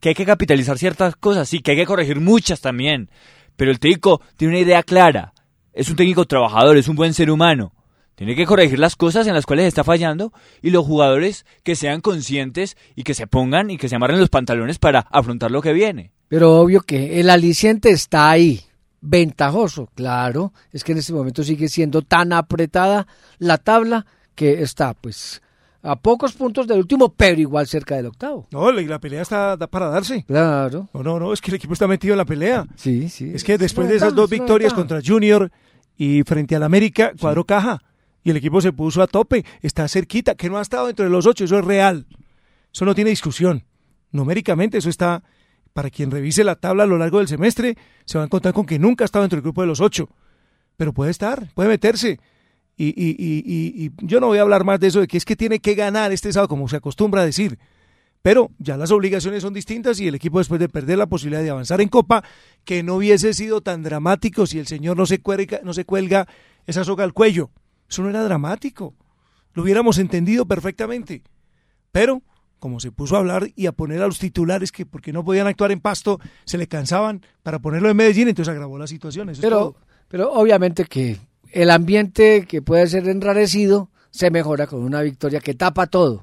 [0.00, 3.10] que hay que capitalizar ciertas cosas, sí, que hay que corregir muchas también,
[3.56, 5.32] pero el técnico tiene una idea clara
[5.72, 7.72] es un técnico trabajador, es un buen ser humano.
[8.14, 12.02] Tiene que corregir las cosas en las cuales está fallando y los jugadores que sean
[12.02, 15.72] conscientes y que se pongan y que se amarren los pantalones para afrontar lo que
[15.72, 16.12] viene.
[16.28, 18.60] Pero obvio que el aliciente está ahí.
[19.00, 20.52] Ventajoso, claro.
[20.70, 23.06] Es que en este momento sigue siendo tan apretada
[23.38, 25.40] la tabla que está, pues,
[25.82, 28.46] a pocos puntos del último, pero igual cerca del octavo.
[28.50, 30.24] No, la, la pelea está para darse.
[30.24, 30.88] Claro.
[30.92, 32.66] No, no, no, es que el equipo está metido en la pelea.
[32.76, 33.30] Sí, sí.
[33.34, 35.50] Es que después de esas dos es victorias contra Junior
[35.96, 37.82] y frente al América, cuadró caja.
[38.22, 39.44] Y el equipo se puso a tope.
[39.62, 41.44] Está cerquita, que no ha estado entre los ocho.
[41.44, 42.06] Eso es real.
[42.72, 43.64] Eso no tiene discusión.
[44.12, 45.22] Numéricamente, eso está.
[45.72, 48.66] Para quien revise la tabla a lo largo del semestre, se va a encontrar con
[48.66, 50.08] que nunca ha estado entre el grupo de los ocho.
[50.76, 52.18] Pero puede estar, puede meterse.
[52.82, 55.18] Y, y, y, y, y yo no voy a hablar más de eso, de que
[55.18, 57.58] es que tiene que ganar este sábado, como se acostumbra a decir.
[58.22, 61.50] Pero ya las obligaciones son distintas y el equipo después de perder la posibilidad de
[61.50, 62.24] avanzar en Copa,
[62.64, 66.26] que no hubiese sido tan dramático si el señor no se cuelga, no se cuelga
[66.66, 67.50] esa soga al cuello.
[67.86, 68.94] Eso no era dramático.
[69.52, 71.22] Lo hubiéramos entendido perfectamente.
[71.92, 72.22] Pero,
[72.60, 75.46] como se puso a hablar y a poner a los titulares que porque no podían
[75.48, 79.28] actuar en pasto, se le cansaban para ponerlo en Medellín, entonces agravó la situación.
[79.28, 79.76] Eso es Pero, todo.
[80.08, 81.18] pero obviamente que
[81.52, 86.22] el ambiente que puede ser enrarecido se mejora con una victoria que tapa todo,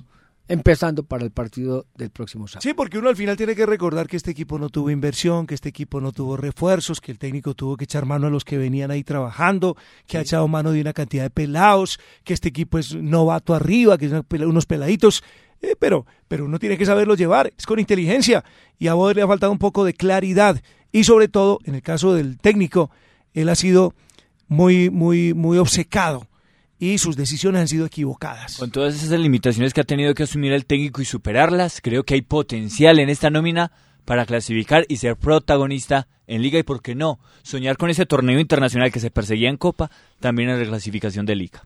[0.49, 2.61] empezando para el partido del próximo sábado.
[2.63, 5.55] Sí, porque uno al final tiene que recordar que este equipo no tuvo inversión, que
[5.55, 8.57] este equipo no tuvo refuerzos, que el técnico tuvo que echar mano a los que
[8.57, 9.75] venían ahí trabajando,
[10.05, 13.97] que ha echado mano de una cantidad de pelados, que este equipo es novato arriba,
[13.97, 15.23] que pela- unos peladitos.
[15.61, 18.43] eh, pero, pero uno tiene que saberlo llevar, es con inteligencia.
[18.77, 20.61] Y a Boder le ha faltado un poco de claridad.
[20.91, 22.91] Y sobre todo, en el caso del técnico,
[23.33, 23.93] él ha sido
[24.47, 26.27] muy, muy, muy obcecado
[26.79, 28.57] y sus decisiones han sido equivocadas.
[28.57, 32.13] Con todas esas limitaciones que ha tenido que asumir el técnico y superarlas, creo que
[32.13, 33.71] hay potencial en esta nómina
[34.05, 38.39] para clasificar y ser protagonista en liga y, por qué no, soñar con ese torneo
[38.39, 39.89] internacional que se perseguía en Copa,
[40.19, 41.65] también en la clasificación de liga.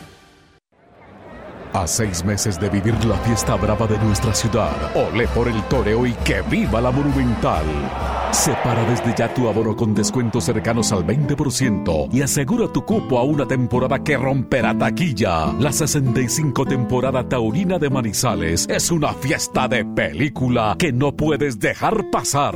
[1.73, 6.05] A seis meses de vivir la fiesta brava de nuestra ciudad, olé por el toreo
[6.05, 7.63] y que viva la monumental.
[8.31, 13.23] Separa desde ya tu abono con descuentos cercanos al 20% y asegura tu cupo a
[13.23, 15.53] una temporada que romperá taquilla.
[15.59, 22.11] La 65 temporada taurina de Manizales es una fiesta de película que no puedes dejar
[22.11, 22.55] pasar.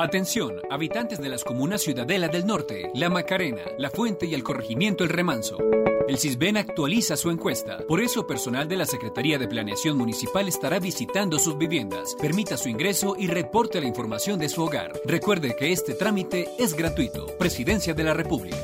[0.00, 5.02] Atención, habitantes de las comunas Ciudadela del Norte, La Macarena, La Fuente y el corregimiento
[5.02, 5.58] El Remanso.
[6.06, 7.78] El CISBEN actualiza su encuesta.
[7.78, 12.14] Por eso, personal de la Secretaría de Planeación Municipal estará visitando sus viviendas.
[12.14, 14.92] Permita su ingreso y reporte la información de su hogar.
[15.04, 17.26] Recuerde que este trámite es gratuito.
[17.36, 18.56] Presidencia de la República.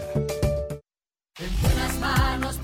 [1.40, 2.63] En buenas manos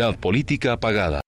[0.00, 1.20] Política pagada.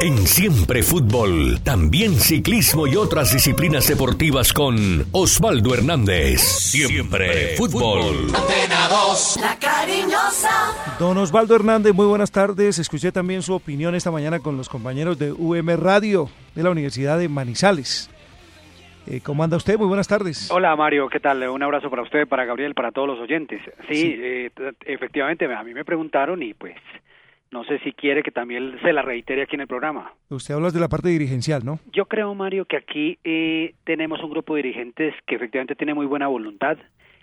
[0.00, 4.76] En Siempre Fútbol, también ciclismo y otras disciplinas deportivas con
[5.10, 6.40] Osvaldo Hernández.
[6.40, 8.26] Siempre Fútbol.
[8.26, 10.96] Antena 2, la cariñosa.
[11.00, 12.78] Don Osvaldo Hernández, muy buenas tardes.
[12.78, 17.18] Escuché también su opinión esta mañana con los compañeros de UM Radio de la Universidad
[17.18, 18.08] de Manizales.
[19.08, 19.78] Eh, ¿Cómo anda usted?
[19.78, 20.50] Muy buenas tardes.
[20.50, 21.42] Hola Mario, ¿qué tal?
[21.48, 23.60] Un abrazo para usted, para Gabriel, para todos los oyentes.
[23.90, 24.50] Sí, eh,
[24.84, 26.76] efectivamente, a mí me preguntaron y pues
[27.50, 30.12] no sé si quiere que también se la reitere aquí en el programa.
[30.28, 31.78] Usted habla de la parte dirigencial, ¿no?
[31.92, 36.06] Yo creo, Mario, que aquí eh, tenemos un grupo de dirigentes que efectivamente tiene muy
[36.06, 36.76] buena voluntad,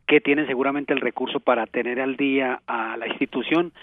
[0.07, 3.73] que tienen seguramente el recurso para tener al día a la institución,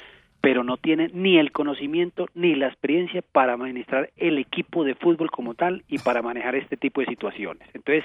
[0.40, 5.30] pero no tienen ni el conocimiento ni la experiencia para administrar el equipo de fútbol
[5.30, 7.68] como tal y para manejar este tipo de situaciones.
[7.74, 8.04] Entonces,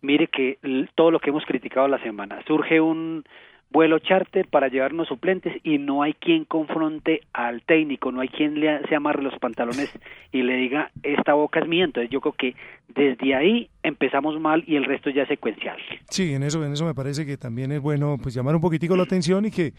[0.00, 0.58] mire que
[0.94, 3.24] todo lo que hemos criticado la semana, surge un
[3.76, 8.58] vuelo charter para llevarnos suplentes y no hay quien confronte al técnico, no hay quien
[8.58, 9.90] le se amarre los pantalones
[10.32, 11.84] y le diga esta boca es mía.
[11.84, 12.54] Entonces yo creo que
[12.88, 15.76] desde ahí empezamos mal y el resto ya es secuencial.
[16.08, 18.96] Sí, en eso, en eso me parece que también es bueno pues llamar un poquitico
[18.96, 19.74] la atención y que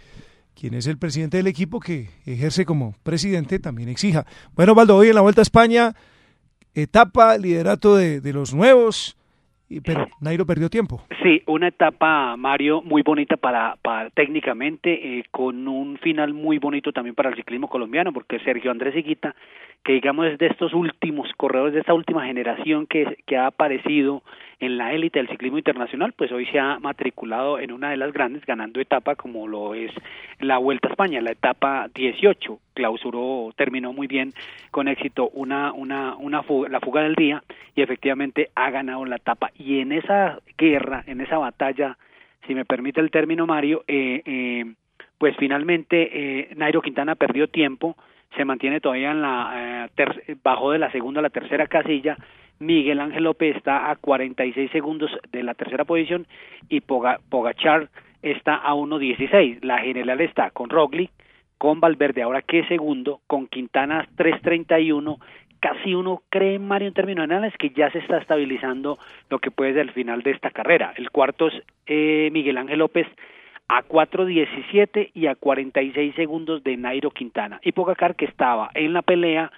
[0.54, 4.28] quien es el presidente del equipo que ejerce como presidente también exija.
[4.54, 5.96] Bueno, Valdo, hoy en la Vuelta a España,
[6.76, 9.17] etapa, liderato de, de los nuevos,
[9.84, 11.02] pero Nairo perdió tiempo.
[11.22, 16.94] Sí, una etapa, Mario, muy bonita para, para técnicamente, eh, con un final muy bonito
[16.94, 19.36] también para el ciclismo colombiano, porque Sergio Andrés Higuita,
[19.88, 24.22] que digamos es de estos últimos corredores, de esta última generación que, que ha aparecido
[24.60, 28.12] en la élite del ciclismo internacional, pues hoy se ha matriculado en una de las
[28.12, 29.90] grandes, ganando etapa como lo es
[30.42, 34.34] la Vuelta a España, la etapa 18, clausuró, terminó muy bien
[34.72, 37.42] con éxito una, una, una fuga, la fuga del día
[37.74, 39.52] y efectivamente ha ganado la etapa.
[39.58, 41.98] Y en esa guerra, en esa batalla,
[42.46, 44.66] si me permite el término Mario, eh, eh,
[45.18, 47.96] pues finalmente eh, Nairo Quintana perdió tiempo,
[48.36, 52.18] se mantiene todavía en la eh, bajo de la segunda a la tercera casilla.
[52.60, 56.26] Miguel Ángel López está a 46 segundos de la tercera posición
[56.70, 57.90] y Poga- Pogachar
[58.24, 59.60] está a 1.16.
[59.64, 61.12] La general está con Roglic,
[61.60, 65.18] con Valverde ahora que segundo, con Quintana 3.31.
[65.60, 68.98] Casi uno cree, Mario, en términos generales, que ya se está estabilizando
[69.30, 70.94] lo que puede ser el final de esta carrera.
[70.98, 73.08] El cuarto es eh, Miguel Ángel López
[73.68, 77.60] a 4.17 y a 46 segundos de Nairo Quintana.
[77.64, 79.52] Y Pogacar, que estaba en la pelea,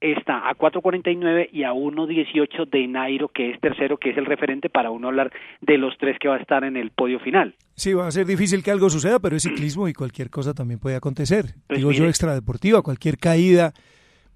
[0.00, 4.68] está a 4.49 y a 1.18 de Nairo, que es tercero, que es el referente
[4.68, 7.54] para uno hablar de los tres que va a estar en el podio final.
[7.74, 10.78] Sí, va a ser difícil que algo suceda, pero es ciclismo y cualquier cosa también
[10.78, 11.54] puede acontecer.
[11.66, 12.10] Pues Digo yo mire.
[12.10, 13.72] extradeportiva, cualquier caída,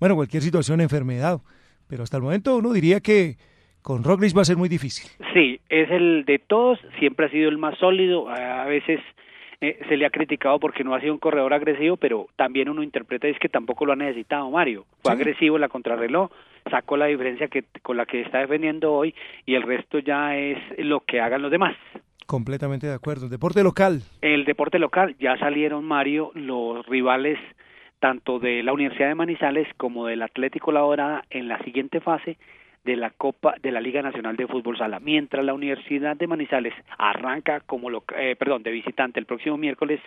[0.01, 1.41] bueno, cualquier situación, enfermedad.
[1.87, 3.37] Pero hasta el momento uno diría que
[3.89, 5.11] con Roglic va a ser muy difícil.
[5.33, 9.01] Sí, es el de todos, siempre ha sido el más sólido, a veces
[9.63, 12.83] eh, se le ha criticado porque no ha sido un corredor agresivo, pero también uno
[12.83, 14.85] interpreta es que tampoco lo ha necesitado Mario.
[15.03, 15.23] Fue Sí.
[15.23, 16.31] agresivo la contrarreloj,
[16.71, 19.15] sacó la diferencia que con la que está defendiendo hoy
[19.47, 21.75] y el resto ya es lo que hagan los demás.
[22.27, 23.25] Completamente de acuerdo.
[23.25, 24.03] El deporte local.
[24.21, 27.39] El deporte local, ya salieron Mario los rivales
[28.01, 32.37] tanto de la Universidad de Manizales como del Atlético La Dorada en la siguiente fase
[32.89, 36.73] de la Copa de la Liga Nacional de Fútbol Sala, mientras la Universidad de Manizales
[36.97, 40.01] arranca como lo, eh, perdón, de visitante el próximo miércoles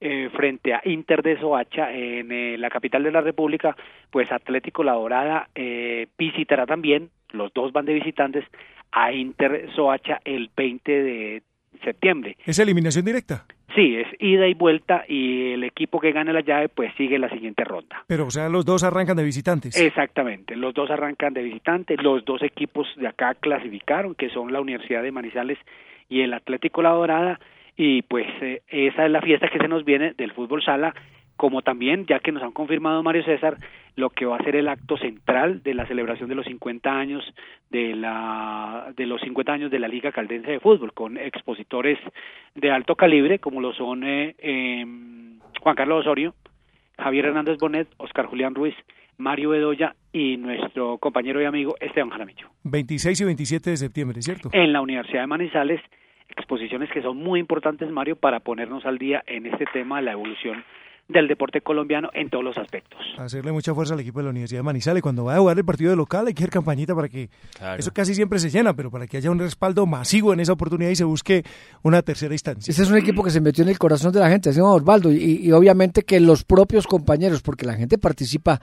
[0.00, 3.76] eh, frente a Inter de Soacha en eh, la capital de la República,
[4.10, 8.46] pues Atlético La Dorada eh, visitará también, los dos van de visitantes
[8.90, 11.42] a Inter Soacha el 20 de
[11.82, 12.36] septiembre.
[12.44, 13.46] ¿Es eliminación directa?
[13.74, 17.28] Sí, es ida y vuelta y el equipo que gane la llave pues sigue la
[17.28, 18.04] siguiente ronda.
[18.06, 19.76] Pero, o sea, los dos arrancan de visitantes.
[19.76, 24.60] Exactamente, los dos arrancan de visitante, los dos equipos de acá clasificaron, que son la
[24.60, 25.58] Universidad de Manizales
[26.08, 27.40] y el Atlético La Dorada,
[27.76, 30.94] y pues eh, esa es la fiesta que se nos viene del fútbol sala,
[31.44, 33.58] como también, ya que nos han confirmado Mario César,
[33.96, 37.22] lo que va a ser el acto central de la celebración de los 50 años
[37.68, 41.98] de la de los 50 años de la Liga Caldense de Fútbol con expositores
[42.54, 44.86] de alto calibre como lo son eh, eh,
[45.60, 46.34] Juan Carlos Osorio,
[46.96, 48.74] Javier Hernández Bonet, Oscar Julián Ruiz,
[49.18, 52.48] Mario Bedoya y nuestro compañero y amigo Esteban Jaramillo.
[52.62, 54.48] 26 y 27 de septiembre, ¿cierto?
[54.50, 55.82] En la Universidad de Manizales,
[56.30, 60.12] exposiciones que son muy importantes, Mario, para ponernos al día en este tema de la
[60.12, 60.64] evolución
[61.08, 62.98] del deporte colombiano en todos los aspectos.
[63.18, 65.02] Hacerle mucha fuerza al equipo de la Universidad de Manizales.
[65.02, 67.28] Cuando va a jugar el partido de local hay que hacer campañita para que...
[67.58, 67.78] Claro.
[67.78, 70.90] Eso casi siempre se llena, pero para que haya un respaldo masivo en esa oportunidad
[70.90, 71.42] y se busque
[71.82, 72.70] una tercera instancia.
[72.72, 75.12] Ese es un equipo que se metió en el corazón de la gente, como Osvaldo,
[75.12, 78.60] y, y obviamente que los propios compañeros, porque la gente participa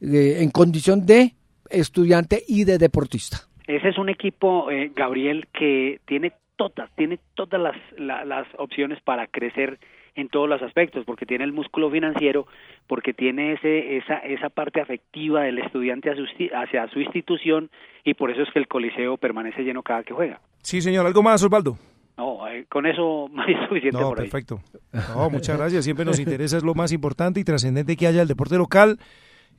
[0.00, 1.34] eh, en condición de
[1.70, 3.38] estudiante y de deportista.
[3.66, 9.00] Ese es un equipo, eh, Gabriel, que tiene todas, tiene todas las, la- las opciones
[9.02, 9.78] para crecer
[10.14, 12.46] en todos los aspectos, porque tiene el músculo financiero,
[12.86, 17.70] porque tiene ese, esa, esa parte afectiva del estudiante hacia su, hacia su institución
[18.04, 20.40] y por eso es que el coliseo permanece lleno cada que juega.
[20.62, 21.06] Sí, señor.
[21.06, 21.76] ¿Algo más, Osvaldo?
[22.16, 24.28] No, eh, con eso más es suficiente No, por ahí.
[24.28, 24.60] perfecto.
[24.92, 25.84] No, muchas gracias.
[25.84, 28.98] Siempre nos interesa, es lo más importante y trascendente que haya el deporte local.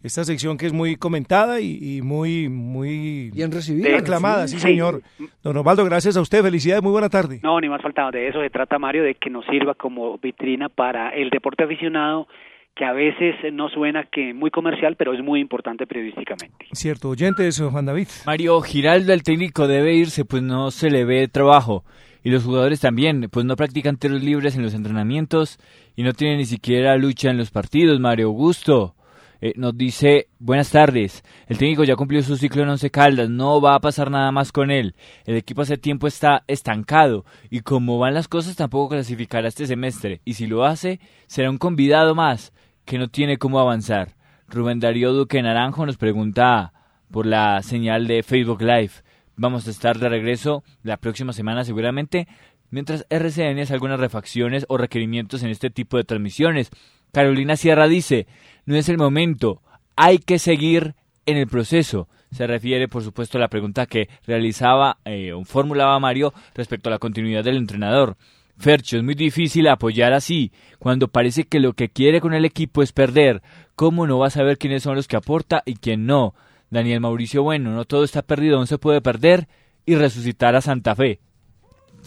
[0.05, 3.97] Esta sección que es muy comentada y, y muy, muy bien recibida.
[3.97, 4.61] aclamada, sí, Sí.
[4.61, 5.01] señor.
[5.43, 6.43] Don Osvaldo, gracias a usted.
[6.43, 7.39] Felicidades, muy buena tarde.
[7.41, 8.11] No, ni más faltaba.
[8.11, 12.27] De eso se trata, Mario, de que nos sirva como vitrina para el deporte aficionado,
[12.75, 16.67] que a veces no suena que muy comercial, pero es muy importante periodísticamente.
[16.73, 18.07] Cierto, oyentes, Juan David.
[18.27, 21.83] Mario Giraldo, el técnico, debe irse, pues no se le ve trabajo.
[22.23, 25.57] Y los jugadores también, pues no practican tiros libres en los entrenamientos
[25.95, 27.99] y no tienen ni siquiera lucha en los partidos.
[27.99, 28.93] Mario Augusto,
[29.41, 33.61] eh, nos dice, buenas tardes, el técnico ya cumplió su ciclo en Once Caldas, no
[33.61, 34.95] va a pasar nada más con él.
[35.25, 40.21] El equipo hace tiempo está estancado y como van las cosas tampoco clasificará este semestre.
[40.25, 42.53] Y si lo hace, será un convidado más
[42.85, 44.15] que no tiene cómo avanzar.
[44.47, 46.73] Rubén Darío Duque Naranjo nos pregunta
[47.11, 48.91] por la señal de Facebook Live.
[49.35, 52.27] Vamos a estar de regreso la próxima semana seguramente,
[52.69, 56.69] mientras RCN hace algunas refacciones o requerimientos en este tipo de transmisiones.
[57.11, 58.27] Carolina Sierra dice,
[58.65, 59.61] no es el momento,
[59.95, 60.95] hay que seguir
[61.25, 62.07] en el proceso.
[62.31, 66.91] Se refiere, por supuesto, a la pregunta que realizaba eh, o formulaba Mario respecto a
[66.91, 68.17] la continuidad del entrenador.
[68.57, 72.81] Fercho, es muy difícil apoyar así, cuando parece que lo que quiere con el equipo
[72.81, 73.41] es perder.
[73.75, 76.33] ¿Cómo no va a saber quiénes son los que aporta y quién no?
[76.69, 79.47] Daniel Mauricio Bueno, no todo está perdido, no se puede perder
[79.85, 81.19] y resucitar a Santa Fe.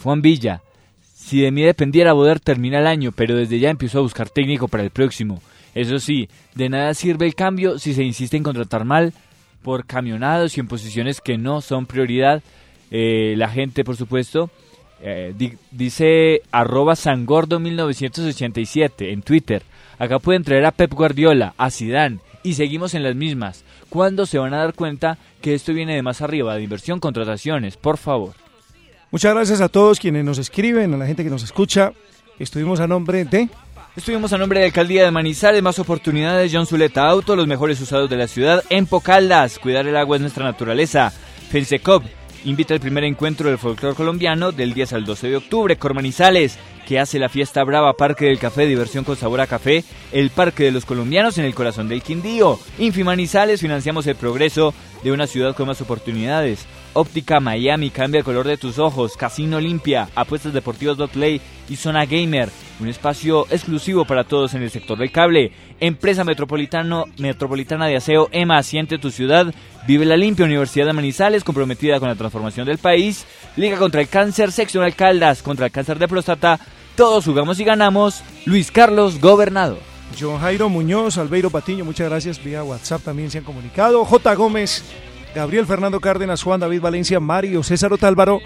[0.01, 0.61] Juan Villa,
[1.01, 4.67] si de mí dependiera poder termina el año, pero desde ya empiezo a buscar técnico
[4.67, 5.41] para el próximo.
[5.75, 9.13] Eso sí, de nada sirve el cambio si se insiste en contratar mal
[9.61, 12.41] por camionados y en posiciones que no son prioridad.
[12.91, 14.49] Eh, la gente, por supuesto,
[15.01, 19.63] eh, di- dice arroba sangordo 1987 en Twitter.
[19.97, 23.63] Acá pueden traer a Pep Guardiola, a Zidane y seguimos en las mismas.
[23.89, 27.75] ¿Cuándo se van a dar cuenta que esto viene de más arriba, de inversión, contrataciones?
[27.77, 28.33] Por favor.
[29.11, 31.91] Muchas gracias a todos quienes nos escriben, a la gente que nos escucha.
[32.37, 33.49] Estuvimos a nombre de...
[33.99, 38.09] Estuvimos a nombre de Alcaldía de Manizales, más oportunidades, John Zuleta Auto, los mejores usados
[38.09, 41.11] de la ciudad, en Pocaldas, cuidar el agua es nuestra naturaleza,
[41.51, 42.05] Fensecop,
[42.45, 46.97] invita al primer encuentro del folclore colombiano del 10 al 12 de octubre, Cormanizales, que
[46.97, 49.83] hace la fiesta brava, Parque del Café, diversión con sabor a café,
[50.13, 54.73] el Parque de los Colombianos en el corazón del Quindío, Infimanizales, financiamos el progreso
[55.03, 59.57] de una ciudad con más oportunidades, Óptica Miami, cambia el color de tus ojos, Casino
[59.57, 64.97] Olimpia, Apuestas Deportivas Play y Zona Gamer, un espacio exclusivo para todos en el sector
[64.97, 65.51] del cable.
[65.79, 69.53] Empresa Metropolitano, Metropolitana de Aseo, EMA, siente tu ciudad,
[69.87, 73.25] vive la limpia, Universidad de Manizales, comprometida con la transformación del país,
[73.55, 76.59] Liga contra el Cáncer, Sección Caldas contra el cáncer de próstata,
[76.95, 79.79] todos jugamos y ganamos, Luis Carlos Gobernador.
[80.19, 82.43] John Jairo Muñoz, Albeiro Patiño, muchas gracias.
[82.43, 84.03] Vía WhatsApp también se han comunicado.
[84.05, 84.35] J.
[84.35, 84.83] Gómez,
[85.35, 88.41] Gabriel Fernando Cárdenas, Juan David Valencia, Mario César Otálvaro.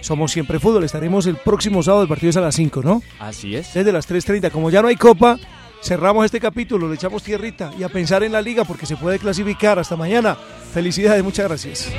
[0.00, 0.84] Somos siempre fútbol.
[0.84, 2.02] Estaremos el próximo sábado.
[2.02, 3.02] El partido es a las 5, ¿no?
[3.18, 3.74] Así es.
[3.74, 4.50] Desde las 3.30.
[4.50, 5.38] Como ya no hay copa,
[5.82, 9.18] cerramos este capítulo, le echamos tierrita y a pensar en la liga porque se puede
[9.18, 9.78] clasificar.
[9.78, 10.36] Hasta mañana.
[10.72, 11.92] Felicidades, muchas gracias.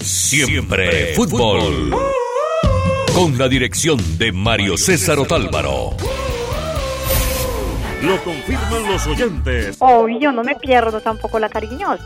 [0.00, 1.94] Siempre fútbol.
[3.14, 5.96] Con la dirección de Mario César Otálvaro.
[8.02, 9.76] Lo confirman los oyentes.
[9.80, 11.98] Oh, yo no me pierdo tampoco la cariñosa.